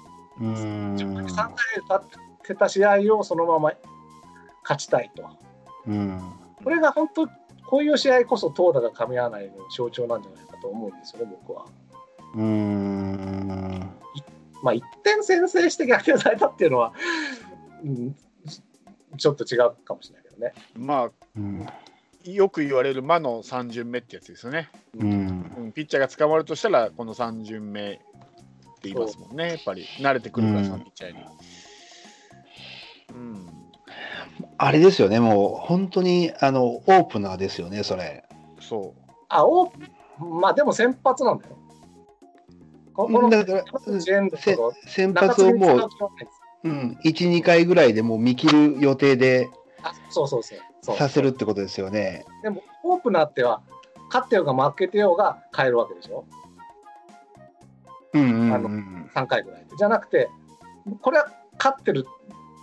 [0.40, 0.96] うーん。
[0.96, 1.56] 3回立
[2.42, 3.72] ってた試合をそのまま
[4.62, 5.28] 勝ちたいと。
[5.86, 6.20] うん。
[6.62, 7.26] これが本当、
[7.66, 11.66] こういう試合こそ投打が噛み合わないの象徴なんじゃないかと思うんですよね、僕は。
[12.34, 13.90] うーん。
[14.62, 16.94] まあ、1点先制して逆転されたっていうのは、
[17.84, 18.14] うん、
[19.16, 20.52] ちょっと違うかもしれないけどね。
[20.76, 21.66] まうん。
[22.26, 24.70] あ、よく言われる魔の3巡目ってやつですよね。
[24.98, 25.52] うん。
[25.58, 28.02] うん、ピッチャーが捕まるとしたら、この3巡目って
[28.84, 29.84] 言いますもんね、やっぱり。
[29.98, 31.18] 慣れてくるから、うんピッチャーに。
[33.14, 33.48] うん。
[34.58, 38.24] あれですよね、もう本当にあのオープナーですよね、それ。
[38.60, 38.94] そ
[39.28, 39.72] あ、お
[40.18, 41.56] まあでも先発なんだよ。
[42.94, 43.64] ここのだから
[44.88, 45.88] 先中発をもう、
[46.64, 49.48] うん、1、2回ぐらいでもう見切る予定で
[49.82, 50.58] あそうそうそう。
[50.82, 52.24] させるってことですよね。
[52.42, 53.62] でも、オープナーっては、
[54.08, 56.24] 勝ってようが負けてようが変えるわけでしょ？
[58.14, 59.10] うんうんうあん。
[59.14, 59.76] 3回ぐらいで。
[59.78, 60.28] じゃなくて、
[61.00, 62.04] これは勝ってる。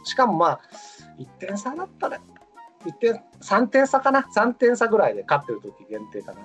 [0.03, 0.59] しかもまあ、
[1.17, 2.19] 1点差だったら、
[2.85, 6.41] 1点、3点差かな ?3 点差ぐらいで勝ってる時限定かな。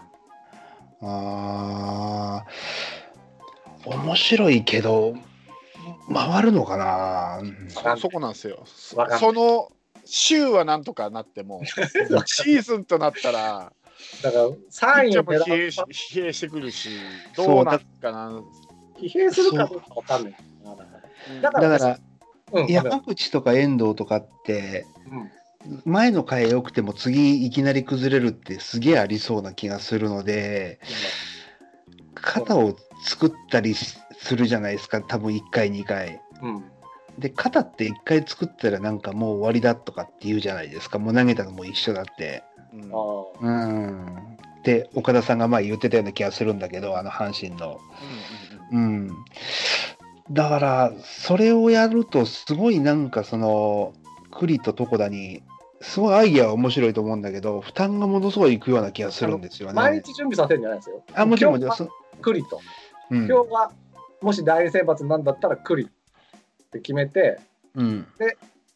[1.02, 2.46] ああ、
[3.84, 5.14] 面白いけど、
[6.12, 7.40] 回るのかな。
[7.42, 7.70] う。
[7.70, 8.62] そそこなんですよ。
[8.64, 9.70] その
[10.04, 11.62] 週はなんとかなっても、
[12.26, 13.72] シーズンとなったら、
[14.22, 16.90] だから、ピ3ッ位も疲弊疲弊してくるし、
[17.36, 18.42] どうなんかな。
[18.96, 21.40] 疲弊するかどうかわかんないな。
[21.42, 21.98] だからから
[22.52, 25.30] うん、山口とか遠藤とかって、うん
[25.84, 30.78] 前の回良くても次いきなり崩れるってすげえありそうな気がするので、
[32.14, 36.20] 肩を作ったりしするじゃないですか、多分1回、2回。
[36.42, 36.64] うん。
[37.18, 42.42] で、肩って1回作ったらなんかもう終わりだとかって言うじゃないですか、もう投げたのも一緒だって。
[42.72, 42.96] うんあ
[43.40, 43.46] あ。
[43.46, 44.36] うん。
[44.64, 47.80] で、岡田さんが前言ってたような気がするんだけど、あの阪神の。
[48.72, 49.10] うん。
[50.30, 53.92] だから、それをやると、すごいなんかその、
[54.32, 55.42] 栗と床田に、
[55.80, 59.74] すごいアイデアは面白いと思うんだけど、負担がものすごいいくような気がするんですよね。
[59.74, 61.02] 毎日準備させるんじゃないですよ。
[61.14, 61.76] あ、もちろん、もちろん。
[61.76, 62.60] 今日はそクリと。
[63.10, 63.70] うん今日は、
[64.22, 65.90] もし第二選抜なんだったらクリ
[66.74, 67.38] って決めて、
[67.76, 68.06] うん。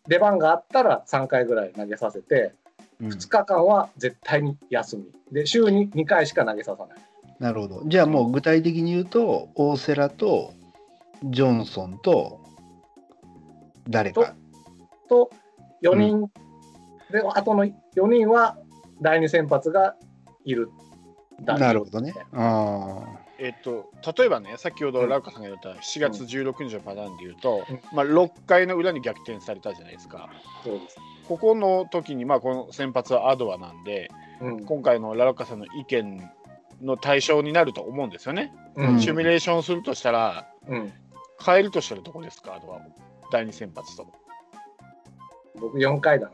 [0.06, 2.54] 出番があったら3回ぐらい投げさせて、
[3.00, 5.04] うん2日間は絶対に休み。
[5.30, 6.98] で、週に2回しか投げささない。
[7.38, 7.82] なるほど。
[7.87, 10.52] じゃあもう具体的に言うと、大瀬良と、
[11.22, 12.40] ジョンソンと、
[13.88, 14.34] 誰か。
[15.08, 15.30] と、
[15.84, 16.26] 4人、
[17.12, 17.72] で、あとの4
[18.08, 18.58] 人は
[19.00, 19.94] 第二先発が
[20.44, 20.70] いる。
[21.44, 22.12] なるほどね。
[22.32, 23.04] あ
[23.40, 30.29] えっと、例えばね、先ほどラウカさんが言った7月16日のパターンで言うと、うんまあ、6回の裏に逆転されたじゃないですか。
[30.64, 30.96] そうです。
[31.29, 34.64] ここの時に、まあ、この先発はアドアなんで、うん。
[34.64, 36.29] 今回のラウカさんの意見
[36.83, 38.53] の対象になると思うんですよね。
[38.74, 40.92] うんシミュレーションするとしたら、うん。
[41.44, 42.81] 変えるとしたらどこですか、アドアを。
[43.31, 44.07] 第2先発と。
[45.61, 46.31] 僕4回だ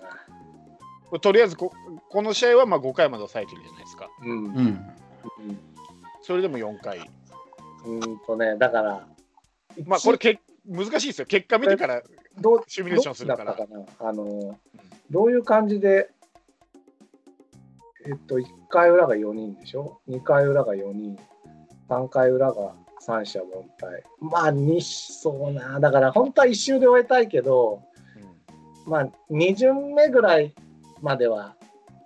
[1.13, 1.19] な。
[1.19, 1.73] とりあえずこ、
[2.09, 4.09] この試合はまあ5回まで抑えてるじゃないですか。
[4.23, 4.49] うん。
[4.57, 4.59] あ。
[4.59, 5.74] うん。
[6.25, 6.99] うんそれでも4回。
[6.99, 9.07] うーんとね、だから、
[9.87, 11.27] まあ、これけ難しいですよ。
[11.27, 12.03] 結果見てから
[12.41, 13.55] どうシミュレーションするから。
[13.55, 14.59] どあの、
[15.11, 16.11] どういう感じで、
[18.07, 21.19] えっと、1回裏が4人でしょ ?2 回裏が4人、
[21.89, 24.03] 3回裏が三者凡退。
[24.21, 25.79] まあ、にそうな。
[25.79, 27.83] だから、本当は1周で終えたいけど、
[28.87, 30.55] うんまあ、2巡目ぐらい
[31.03, 31.55] までは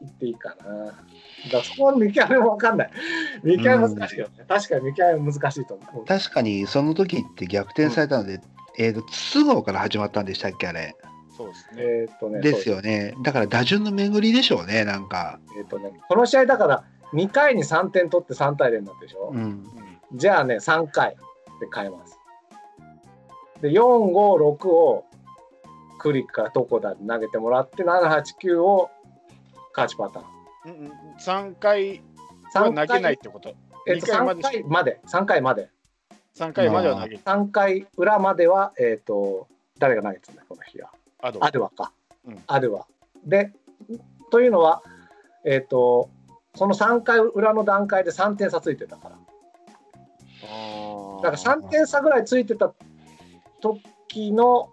[0.00, 1.07] 行っていいかな。
[1.52, 2.90] だそこの見極めも分かんない。
[3.42, 4.44] 見極め難しいよね。
[4.48, 6.04] 確かに見極め難しいと思う。
[6.04, 8.40] 確かにその時って逆転されたので、
[8.78, 10.96] えっ、と、筒香から始まったんでしたっけ、あれ。
[11.36, 11.82] そうですね。
[11.82, 13.14] えっとね、ですよね。
[13.22, 15.38] だから打順の巡りでしょうね、なんか。
[15.58, 19.38] えっとね、この試合だから2回に3点取って3対0になったでしょ、うん。
[19.38, 19.66] うん
[20.14, 21.16] じゃあね、3回
[21.60, 22.18] で変えます。
[23.60, 25.04] で、4、5、6を
[25.98, 28.88] クリックからどこだで投げてもらって、7、8、9を
[29.76, 30.37] 勝ちパターン。
[30.68, 32.02] うんうん3回
[32.54, 33.54] は投げないってこと。
[33.86, 35.70] えっと、3二回まで回まで、3回まで。
[36.36, 37.20] 3回までは投げる。
[37.24, 40.90] 3回裏までは、えっ、と、誰が投げてたんだ、この日は。
[41.20, 41.92] アドアドゥアか。
[42.26, 42.86] うんアドゥア。
[43.24, 43.52] で、
[44.30, 44.82] というのは、
[45.44, 46.10] えっ、と、
[46.54, 49.18] その3回裏の段階で3点差ついてたから。
[51.22, 52.72] だから3点差ぐらいついてた
[53.60, 54.72] 時の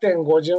[0.00, 0.58] 1.5順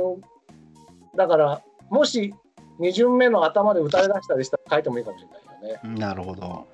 [1.16, 2.34] だからもし
[2.80, 6.00] 2巡目の頭で打たれ出したりしたら変えてもいいかもしれないよね。
[6.00, 6.68] なるほど。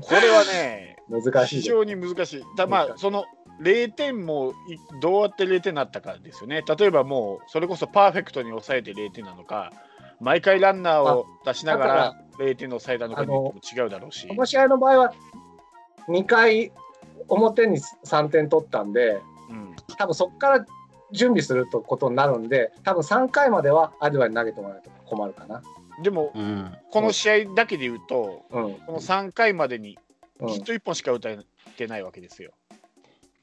[0.00, 1.60] これはね、うん、難しい。
[1.60, 2.42] 非常に難しい。
[2.56, 3.24] だまあその
[3.62, 6.62] 0点もいどうやって0点になったかですよね。
[6.78, 9.72] 例えばもうそれこそパーフェクトに抑えて0点なのか、
[10.20, 14.34] 毎回ランナーを出しながら0点に抑えたのかによっても違うだろうしこ。
[14.34, 15.14] の試合の場合は
[16.08, 16.72] 2回
[17.28, 20.66] 表に3点取ったんで、うん多分そこから
[21.12, 25.62] 準備するとことになるんで、多分3回まではアデュアに投げてもらえると困るかな。
[26.02, 26.72] でも、うん。
[26.90, 28.74] この試合だけで言うと、うん。
[28.74, 29.98] この3回までに
[30.40, 31.38] うんヒット1本しか打たれ
[31.76, 32.52] てないわけですよ。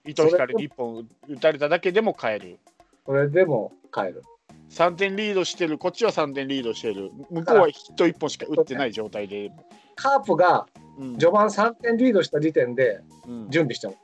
[0.06, 2.60] 伊藤光に1本打たれただけでも変える。
[3.06, 4.24] それでも帰る。
[4.70, 9.52] 3点リードしてる、こっちは3点リードしてる、向こうはヒット1本しか打ってない状態で。
[9.96, 13.96] カープがうん序盤3点リードした時点でうん準備しても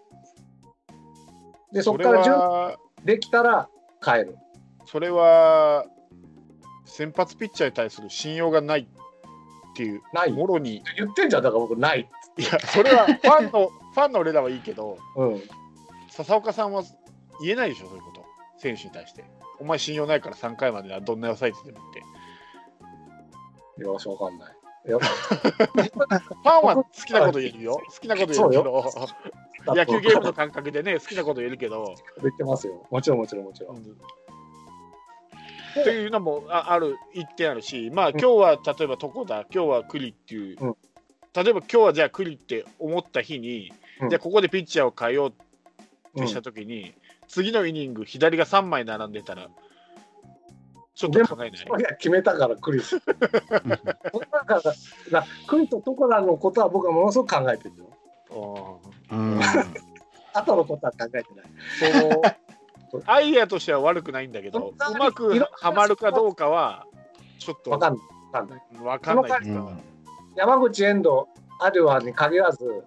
[1.72, 3.70] で、そそれこから準備は、できたら
[4.02, 4.38] 帰る。
[4.86, 5.86] それは
[6.86, 12.10] 先発ピッチャーに対する信用がないっていう、ないもろに、言ってんじゃん、だから僕、ない。
[12.38, 15.42] いや、それはファンの ファンの俺らはいいけど、うん。
[16.10, 16.84] 笹岡さんは
[17.42, 18.26] 言えないでしょ、そういうこと、
[18.58, 19.24] 選手に対して。
[19.60, 21.94] お前信用ないから3回まではどんな抑えててもっ
[23.78, 23.82] て。
[23.84, 24.56] よし、わかんない。
[24.84, 27.80] ファンは好きなこと言えるよ。
[27.88, 28.84] 好きなこと言えるけど、
[29.76, 32.86] 野球ゲームの感覚でね、好きなこと言えるけど、言ってますよ。
[32.90, 33.78] もちろん、もちろん、もちろん。
[33.78, 33.82] っ
[35.84, 40.76] ていうのもあある一点あるし、まあ今日は例えば床田、今日は栗っていう、うん。
[41.34, 44.10] 例えば今日はじゃあ栗って思った日に、うん。
[44.10, 45.34] じゃあここでピッチャーを変えようっ
[46.24, 46.94] てしたときに、
[47.28, 49.48] 次のイニング、左が3枚並んでたら、
[51.10, 51.60] ちょっと考えない。
[51.80, 53.00] いや、決めたから、クリス。
[53.00, 54.62] だから、
[55.12, 58.80] なクリとトコラのことは僕はものすごく考えてるよ。
[59.10, 59.40] うんうん。
[60.34, 62.36] 後のことは考えてない。
[62.92, 66.86] そのアイデアとしては悪くないんだけど、うまくはまるかどうかは、
[67.40, 68.84] ちょっとわかんない。
[68.84, 69.42] わかんない。
[70.36, 71.10] 山口遠藤、
[71.60, 72.84] アデュアに限らず、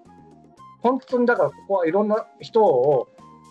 [0.83, 3.09] 本当にだから、ここはいろんな人を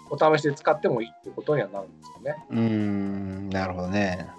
[0.10, 2.46] お試しで使ってもいいってことにはなるんですよね。
[2.52, 3.50] うん。
[3.50, 4.30] なるほどね。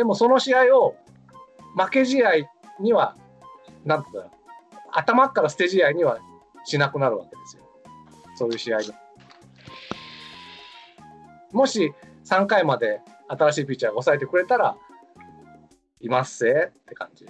[0.00, 0.96] でもその試合を
[1.76, 2.30] 負け試合
[2.80, 3.16] には、
[3.84, 4.30] なんていうか、
[4.92, 6.20] 頭から捨て試合には
[6.64, 7.64] しなくなるわけですよ。
[8.34, 8.94] そういう試合で。
[11.52, 11.92] もし
[12.24, 14.74] 3回まで新しいピッチャーが抑えてくれたら、
[16.00, 17.26] いますせって感じ。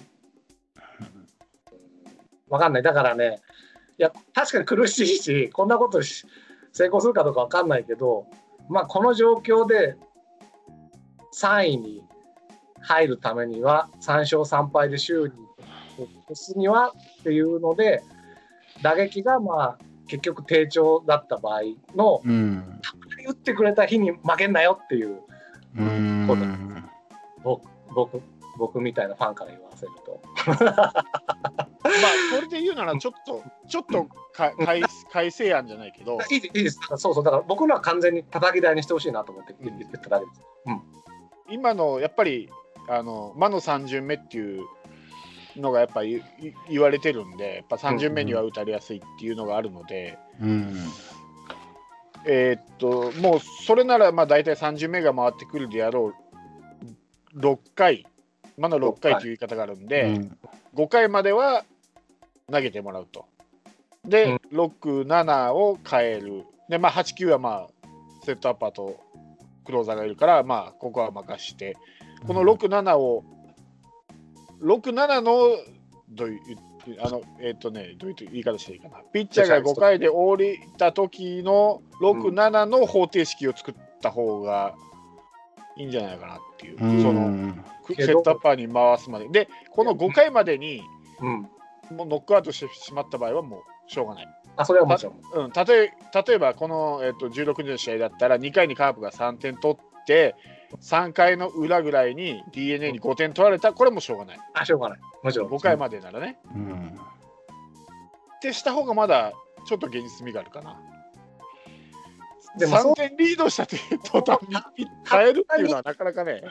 [2.48, 2.82] わかんない。
[2.84, 3.40] だからね、
[3.98, 6.24] いや、確かに苦しいし、こんなことし
[6.72, 8.26] 成功するかどうかわかんないけど、
[8.68, 9.96] まあ、この状況で
[11.36, 12.04] 3位に
[12.82, 15.34] 入るためには、3勝3敗で週に
[16.30, 18.02] 越すにはっていうので、
[18.82, 19.78] 打撃がまあ
[20.10, 21.60] 結局低調だった場合
[21.94, 22.80] の、うん。
[23.28, 25.20] 打ってくれた日に負けんなよっていう、
[25.76, 26.26] うん。
[27.42, 27.62] 僕、
[27.94, 28.22] 僕、
[28.58, 30.20] 僕みたいなファンから言わせると。
[30.46, 31.04] まあ、
[32.34, 36.80] それで言うなら、ちょっと、ちょっとか改改正案じゃないけど、いいですいいです。
[36.96, 37.24] そうそう。
[37.24, 40.42] だから僕のは完全に叩き台にしてほしいなと思って言ってただけです。
[41.50, 42.50] 今のやっぱり、
[42.90, 44.64] あの魔の3巡目っていう
[45.56, 50.74] のがやっぱり言言われてるんで、やっぱ3巡目には打たれやすいっていうのがあるので、うん。
[52.26, 56.12] えーっと、もうそれなら、まあ大体3巡目が回ってくるであろ
[57.34, 58.06] う、6回、
[58.58, 60.20] 魔の6回という言い方があるんで、
[60.74, 61.64] 5回までは
[62.50, 63.26] 投げてもらうと。
[64.04, 66.44] で、6、7を変える。
[66.68, 67.68] で、まあ、8、9はまあ、
[68.24, 69.00] セットアッパーと
[69.64, 71.76] クローザーがいるから、まあ、ここは任して、
[72.26, 73.24] この6、7を、
[74.62, 75.56] 6、7の、
[76.10, 76.40] どういう、
[77.00, 78.98] あの、えっ、とね、どういう言い方していいかな。
[79.12, 84.74] ピッチャーが5回で降りた時の6、7の方程式を作った方が
[85.76, 86.82] いいんじゃないかなっていう。
[86.82, 87.02] うん。
[87.02, 87.54] その、
[87.96, 89.28] セットアッパーに回すまで。
[89.28, 90.82] で、この5回までに、
[91.20, 91.48] うん。
[91.96, 94.28] もうノックアウトしてしまった場合はもうしょうがない。
[94.56, 95.44] あ、それはもちろん。
[95.44, 95.92] うん、たとえ
[96.26, 100.36] 例えばこの、えっと16日の試合だったら2回にカープが3点取って
[100.78, 104.98] 3回の裏ぐらいに d n a に5点取られたこれもしょうがないあ、しょうがない。
[105.22, 105.48] もちろん。
[105.48, 106.38] 5回までならね。
[106.54, 106.88] うん。
[106.88, 109.32] ってした方がまだ
[109.66, 110.80] ちょっと現実味があるかな。
[112.58, 114.40] でもそう3点リードしたという途端
[114.76, 116.42] に変えるっていうのはなかなかね。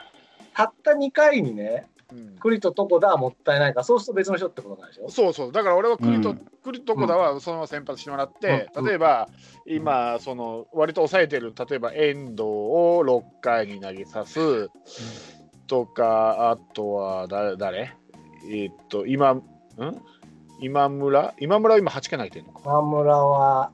[0.54, 2.36] たった2回にね、うん。
[2.40, 5.10] クリとトコダはもったいないから、そうすると別の人ってことなんでしょ？
[5.10, 6.42] そうそう、だから俺はクリと、うん。
[6.64, 8.86] クリとこだはそのまま先発してもらって、うん。
[8.86, 9.30] 例えば
[9.66, 14.70] 今、その割と抑えてる、例えば遠藤を6回に投げさす
[15.68, 17.96] とか、あとは誰誰？
[18.46, 19.44] えーっと、今、ん？
[20.62, 21.34] 今村？
[21.40, 22.62] 今村は今8回投げてるのか。
[22.62, 23.72] 河村は、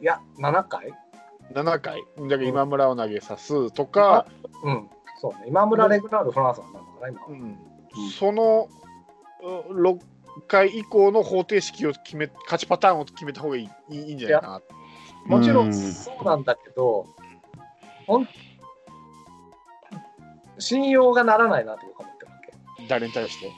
[0.00, 0.92] いや、7回
[1.54, 2.02] ？7回。
[2.16, 4.26] だから今村を投げさすとか、
[4.64, 4.88] うん。
[5.20, 5.44] そうね。
[5.46, 7.28] 今村レグナード・フランスなんだから、今は。
[7.28, 7.58] うん
[8.18, 8.68] その
[9.68, 9.98] う6
[10.46, 14.62] 回以降の方程式を決め、勝ちパターンを決めた方がいいいいんじゃないか
[15.26, 15.36] な。
[15.38, 17.06] もちろうんんそうなんだけど、
[18.06, 18.28] ほん
[20.58, 22.38] 信用がならないなって僕は思ってるわ
[22.78, 22.86] け。
[22.88, 23.52] 誰に対して？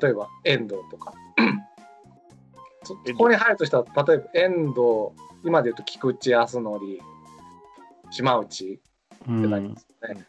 [0.00, 1.12] 例えば遠藤とか。
[2.84, 4.80] そここに入るとしたら、例えば遠藤、
[5.44, 6.80] 今で言うと菊池康則、
[8.10, 8.80] 島内
[9.28, 10.26] うんってなりますよね。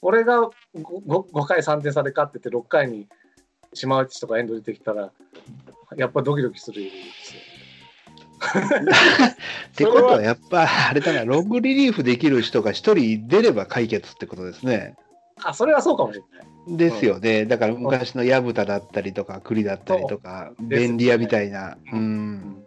[0.00, 3.06] これが 5, 5回3点差で勝ってて、6回に
[3.74, 5.12] 島内とか遠藤出てきたら、
[5.96, 7.40] やっぱドキドキするんですよ。
[9.70, 14.96] ってことは、やっぱ、あれだな、ロングリリーフできる人が一人出れば解決ってことですね。
[15.42, 16.76] あ、それはそうかもしれない。
[16.76, 17.44] ですよね。
[17.46, 21.76] だから昔の薮田だったりとか、栗だったりとか、便利屋みたいな。
[21.92, 22.64] うん。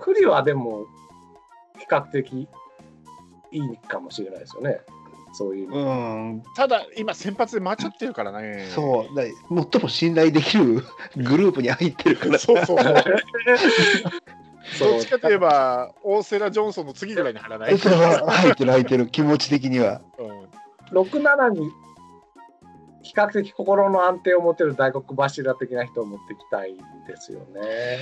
[0.00, 0.86] 栗はでも、
[1.78, 2.48] 比較的
[3.52, 4.80] いいかもしれないですよね。
[5.34, 5.72] そういう。
[5.72, 8.68] うん、ただ、今、先発で回っちゃってるからね。
[8.74, 9.22] そう、だ
[9.72, 10.84] 最も信頼できる
[11.16, 12.38] グループに入ってるから。
[12.38, 12.94] そうそうそう。
[14.78, 17.78] そうどっちかといえば、大瀬良ジョンソンの次ぐらいに貼らない。
[17.78, 20.00] それは入ってる入ってる気持ち的には。
[20.18, 20.44] うん
[20.90, 21.70] 6、7に
[23.02, 26.76] 比較的心の安定を持てる大黒柱的な人を持っていきたいん
[27.06, 27.98] ですよね。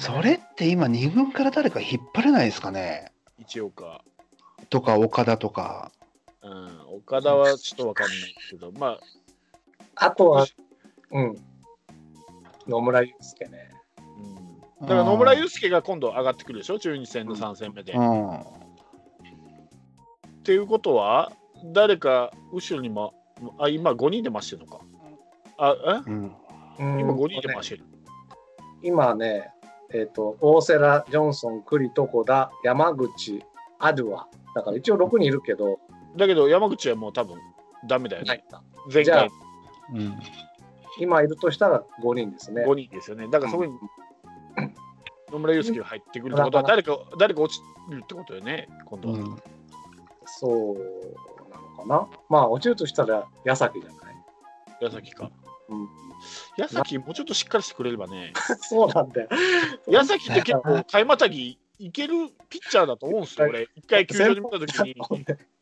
[0.00, 3.12] それって今2軍から誰か引っ張れないですかね？
[3.38, 4.02] 一応か。
[4.68, 5.92] とか岡田とか。
[6.44, 8.18] うん、岡田はちょっとわかんない
[8.50, 8.98] けど、ま
[9.96, 10.46] あ、あとは、
[11.10, 11.36] うん。
[12.66, 13.70] 野村祐介ね。
[14.80, 17.92] うん、だから野村祐介が今度上がってくるでしょ、中日戦の3戦目で。
[17.92, 18.40] っうん。
[20.42, 21.32] ていうことは、
[21.72, 23.14] 誰か後ろにも、
[23.58, 24.84] あ、今5人で回してるのか。
[25.56, 26.32] あ、うん。
[26.78, 27.84] え今5人で回してる。
[28.82, 29.50] 今ね、
[29.94, 33.42] えっ、と、大瀬良、ジョンソン、栗、床田、山口、
[33.78, 34.28] アドゥア。
[34.54, 35.78] だから一応6人いるけど、
[36.16, 37.38] だけど山口はもう多分
[37.86, 38.28] ダメだよね。
[38.30, 38.44] はい
[38.92, 39.28] 前じゃあ
[39.90, 40.18] 回うん。
[40.98, 42.64] 今いるとしたら5人ですね。
[42.64, 43.28] 5人ですよね。
[43.30, 43.72] だからそこに
[45.30, 47.60] 野村祐介が入ってくるってことは、誰か誰か落ち
[47.90, 49.18] るってことよね、今度は。
[49.18, 49.36] うん
[50.26, 50.74] そう
[51.52, 52.18] なのかな。
[52.30, 54.16] まあ、落ちるとしたら矢崎じゃない？
[54.80, 55.30] 矢崎か。
[55.68, 55.88] うん、
[56.56, 58.32] 矢崎、もうちょっとしっかりしてくれればね。
[58.62, 59.28] そうなんだよ。
[59.88, 62.14] 矢崎って結構、買いまたぎいける
[62.48, 63.68] ピッチャーだと思うんですよ、俺。
[63.74, 64.96] 一回球場に見たときに。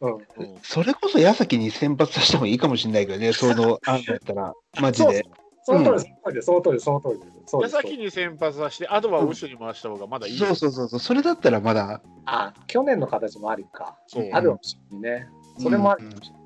[0.01, 5.25] うん、うんそれこそ矢崎に先発させてもいいかもしれないけどね、 その案だったら、マジで。
[5.65, 7.57] その通りです、その通りです、その通りです。
[7.57, 10.39] 矢崎に先発させて、あとは後ろに回した方がまだいい。
[10.39, 12.03] そうそうそうそう、それだったらまだ。
[12.27, 13.97] あ、去年の形もありか。
[14.07, 15.29] そうあるかもしれないね。
[15.59, 16.43] それもあるかもしれない。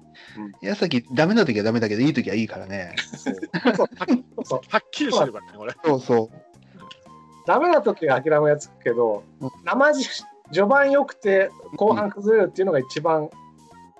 [0.60, 2.94] 矢崎、ダメな時はダメだけど、いい時はいいからね。
[3.16, 3.34] そう
[4.44, 5.74] そうはっきりしてるからね、これ。
[5.84, 6.30] そうそ
[7.46, 10.08] ダメな時は諦めがつくけどうん、生地、
[10.52, 13.30] 序盤良くて後半崩れるっていうのが一番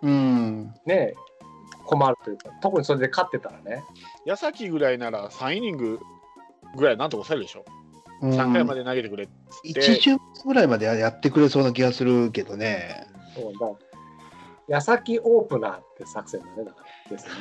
[0.02, 0.06] う。
[0.06, 0.74] うん。
[0.84, 1.14] ね、
[1.84, 3.82] 困るというか、特にそれで勝ってたらね。
[4.24, 6.00] 矢崎ぐらいなら3イニング
[6.76, 7.64] ぐらいなんとか抑えるでしょ。
[8.22, 9.32] うん3回まで投げてくれって。
[9.64, 13.06] 一巡ぐらいまでやってくれそうな気がするけどね。
[13.34, 13.72] そうだ。
[14.68, 17.10] 矢崎オープナーって作戦だね、だから。
[17.10, 17.32] ですね。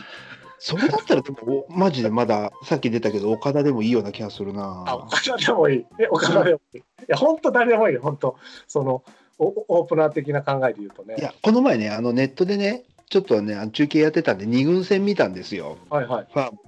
[0.59, 4.95] それだったら、でもおマジでまだ、さっき出たけど、岡田でもいいような気がするあ、な。
[4.95, 5.85] 岡田でもいい。
[5.99, 6.79] え、岡田でもいい。
[6.79, 8.37] いや、本当誰でもいいよ、本当
[8.67, 9.03] その、
[9.37, 11.15] おオープナー的な考えで言うとね。
[11.19, 15.77] いや、この前ね、あのネットでね、ちょっとね、中継やってたんで、2軍戦見たんですよ。
[15.89, 16.27] はいはい。
[16.31, 16.59] ファン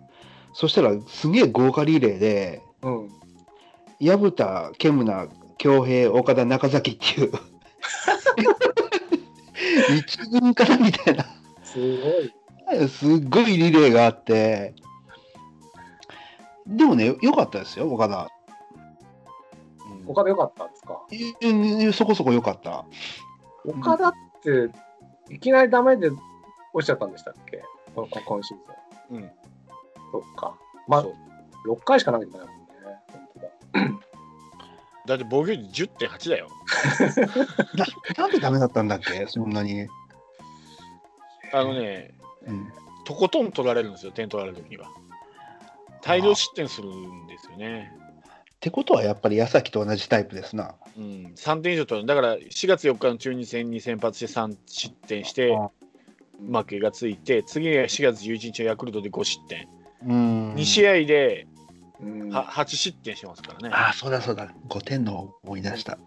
[0.54, 3.10] そしたら、すげえ豪華リレーで、うん。
[4.00, 5.28] 薮田、ケムナ、
[5.58, 7.32] 京平、岡田、中崎っていう。
[9.98, 11.26] 一軍からみたいな。
[11.64, 12.34] すごい。
[12.89, 14.76] すっごいリレーがあって、
[16.65, 18.30] でもね、良かったですよ、岡田。
[19.89, 21.01] うん岡田良かったんですか？
[21.41, 21.53] う
[21.88, 22.86] んそこそこ良かった。
[23.65, 24.13] 岡田っ
[24.43, 24.70] て、
[25.34, 26.09] いきなりダメで
[26.74, 27.61] 落ちちゃったんでしたっけ？
[27.95, 28.57] この今シー
[29.13, 29.18] ズン。
[29.18, 29.32] うん。
[30.11, 30.55] そっか。
[30.88, 31.09] まあそ
[31.65, 32.63] う、6回しか投げてないもんね。
[33.11, 33.47] 本当だ。
[35.07, 36.47] だって防御率10.8だよ。
[37.76, 37.86] な
[38.24, 39.88] なんでダメだったんだっけ、そんなに。
[41.53, 42.13] あのね、
[42.48, 42.72] うん、
[43.06, 44.88] とことん取られるんですよ、点取られるときには。
[46.02, 47.91] 大量失点するんですよね。
[48.56, 50.76] ってことは、やっぱり矢崎と同じタイプですな。
[50.98, 52.08] うん、3点以上取る。
[52.08, 55.70] だから4月4日の中日戦に先発して3失点してあ
[56.39, 59.68] 負けがついて、次は4月11日のヤクルトで5失点。
[60.06, 61.48] うん2試合で
[62.00, 63.70] うんは8失点してますからね。
[63.74, 65.98] ああ、そうだそうだ、5点の思い出した。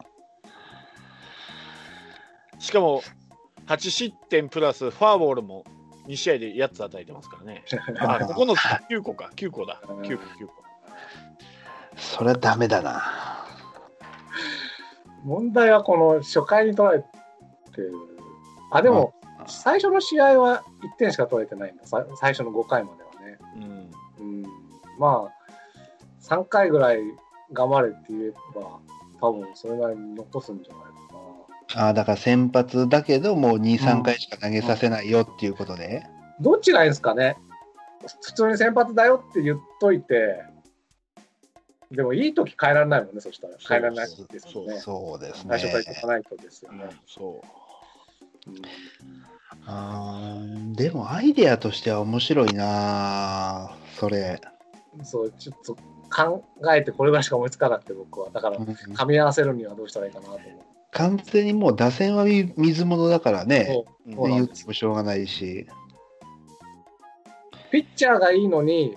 [2.58, 3.02] しかも
[3.66, 5.64] 8失点プラスフォアボールも
[6.10, 7.64] 2試合で8つ与えてますからね。
[8.00, 9.80] あ、9つ、9個か、9個だ。
[9.86, 10.52] 9個、9個。
[11.96, 13.02] それはダメだな。
[15.22, 17.92] 問題はこの初回に取られてる。
[18.72, 19.14] あ、でも、
[19.46, 21.86] 最初の試合は1点しか取れてないんだ。
[21.86, 23.38] さ最初の5回まではね。
[24.18, 24.42] うん。
[24.42, 24.46] うん。
[24.98, 25.50] まあ、
[26.22, 27.00] 3回ぐらい
[27.52, 28.80] 頑張れって言えば、
[29.20, 30.99] 多分それなりに残すんじゃないかな。
[31.76, 36.04] ああ、だから先発だけど、もう2、3回しか投げさせないよっていうことで。
[36.40, 37.36] どっちがいいんですかね
[38.22, 40.42] 普通に先発だよって言っといて、
[41.90, 43.54] でもいい時変えられないもんね、そしたら。
[43.58, 44.78] 変えられないですよね。
[44.78, 45.58] そうですね。
[45.58, 46.84] 最初から言っておかないとですよね。
[47.06, 47.42] そ
[48.46, 48.50] う。
[48.50, 48.62] うん
[49.66, 54.40] あーでもアイデアとしては面白いなそれ。
[55.02, 55.76] そう、ちょっと
[56.10, 56.44] 考
[56.74, 58.30] えてこれぐらいしか思いつかなくて、僕は。
[58.30, 60.50] だから、うん噛み合わせるにはどうしたらいいかなと思う。
[60.92, 63.84] 完全にもう打線はみ水物だからね。
[64.06, 65.66] 言ってもしょうがないし。
[67.70, 68.96] ピッチャーがいいのに、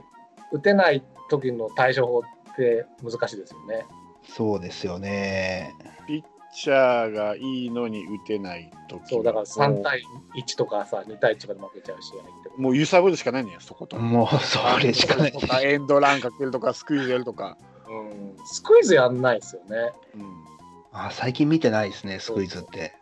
[0.51, 3.85] 打てない時の対処法って難しいですよね。
[4.23, 5.73] そうですよね。
[6.07, 6.23] ピッ
[6.53, 10.01] チャーがいいのに打てないときそう、だから3対
[10.35, 12.61] 1とかさ、2対1とかで負けちゃう試合って。
[12.61, 13.97] もう揺さぶるしかないねそこと。
[13.97, 15.31] もうそれしかない。
[15.33, 17.57] とかエンドランかけるとかスクイズやるとか。
[17.87, 19.91] うん、スクイズやんないですよね。
[20.15, 20.52] うん
[20.93, 22.93] あ最近見てないですね、スクイズって。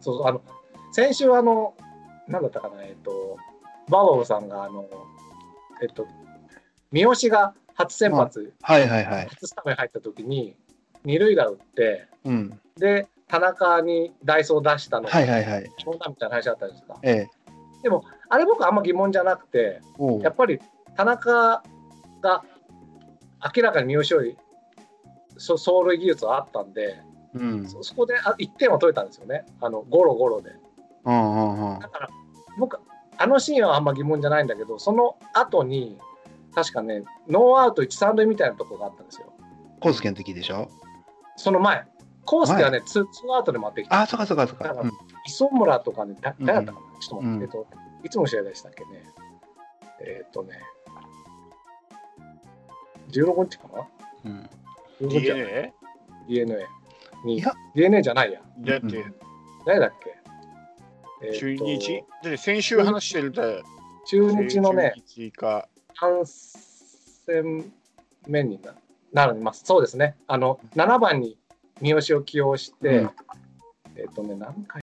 [0.00, 0.42] そうそうあの
[0.92, 1.74] 先週あの、
[2.26, 3.36] なんだったかな、えっと、
[3.88, 4.88] バーバブさんが、あの、
[5.82, 6.06] えっと、
[6.90, 9.28] 三好が初先発、はいはいはい。
[9.28, 10.56] 初スタメン入った時に、
[11.04, 12.60] 二塁打打って、うん。
[12.76, 15.70] で、田中にダイソーを出したのが、はいはいはい。
[15.84, 16.98] そうだみたいな話だったんですか。
[17.02, 17.28] ええ。
[18.28, 19.80] あれ僕あんま疑問じゃなくて、
[20.22, 20.60] やっぱり
[20.96, 21.62] 田中
[22.20, 22.44] が
[23.56, 24.36] 明らかに三好より
[25.36, 27.00] そ走塁技術はあったんで、
[27.34, 27.66] うん。
[27.68, 30.50] そそこであ1点は取れたんですよね、あのゴロゴロで。
[31.04, 32.08] うんうんうんだから
[32.58, 32.78] 僕、
[33.16, 35.98] あのシーンはあんま疑問じゃないんだけど、その後に、
[36.54, 39.32] 確かね、ノーアウト1、3塁みたいなとこがあったんですよ。
[39.80, 40.68] コースケの時でしょ？
[41.36, 41.84] その前、
[42.24, 44.64] コースではね、ツーツーアウトで回ってきて、あ、そうかそうかそうか。
[44.64, 44.90] だからうん
[45.26, 47.66] 磯村とかね、だ誰だったかな、ちょっと待って、うんえっと、
[48.04, 49.04] いつの試合でしたっけね？
[50.02, 50.58] えっとね、
[53.10, 53.86] 16日かな？
[54.24, 54.50] うん。
[55.00, 55.72] 16日じゃない？DNA?
[56.28, 56.64] DNA に
[57.26, 57.52] いや。
[57.74, 58.40] DNA じゃないや。
[58.58, 59.06] だってう。
[59.06, 59.14] ん。
[59.66, 60.16] 誰だっけ、
[61.22, 63.42] えー中と日で先週話してると。
[64.06, 65.68] 中日のね、中日か
[66.00, 66.24] 3
[67.26, 67.72] 戦
[68.26, 68.74] 目にな
[69.12, 69.62] なります。
[69.64, 70.16] そうですね。
[70.26, 71.36] あの、7番に
[71.80, 73.10] 三好を起用して、うん。
[73.96, 74.78] えっ、とね、何回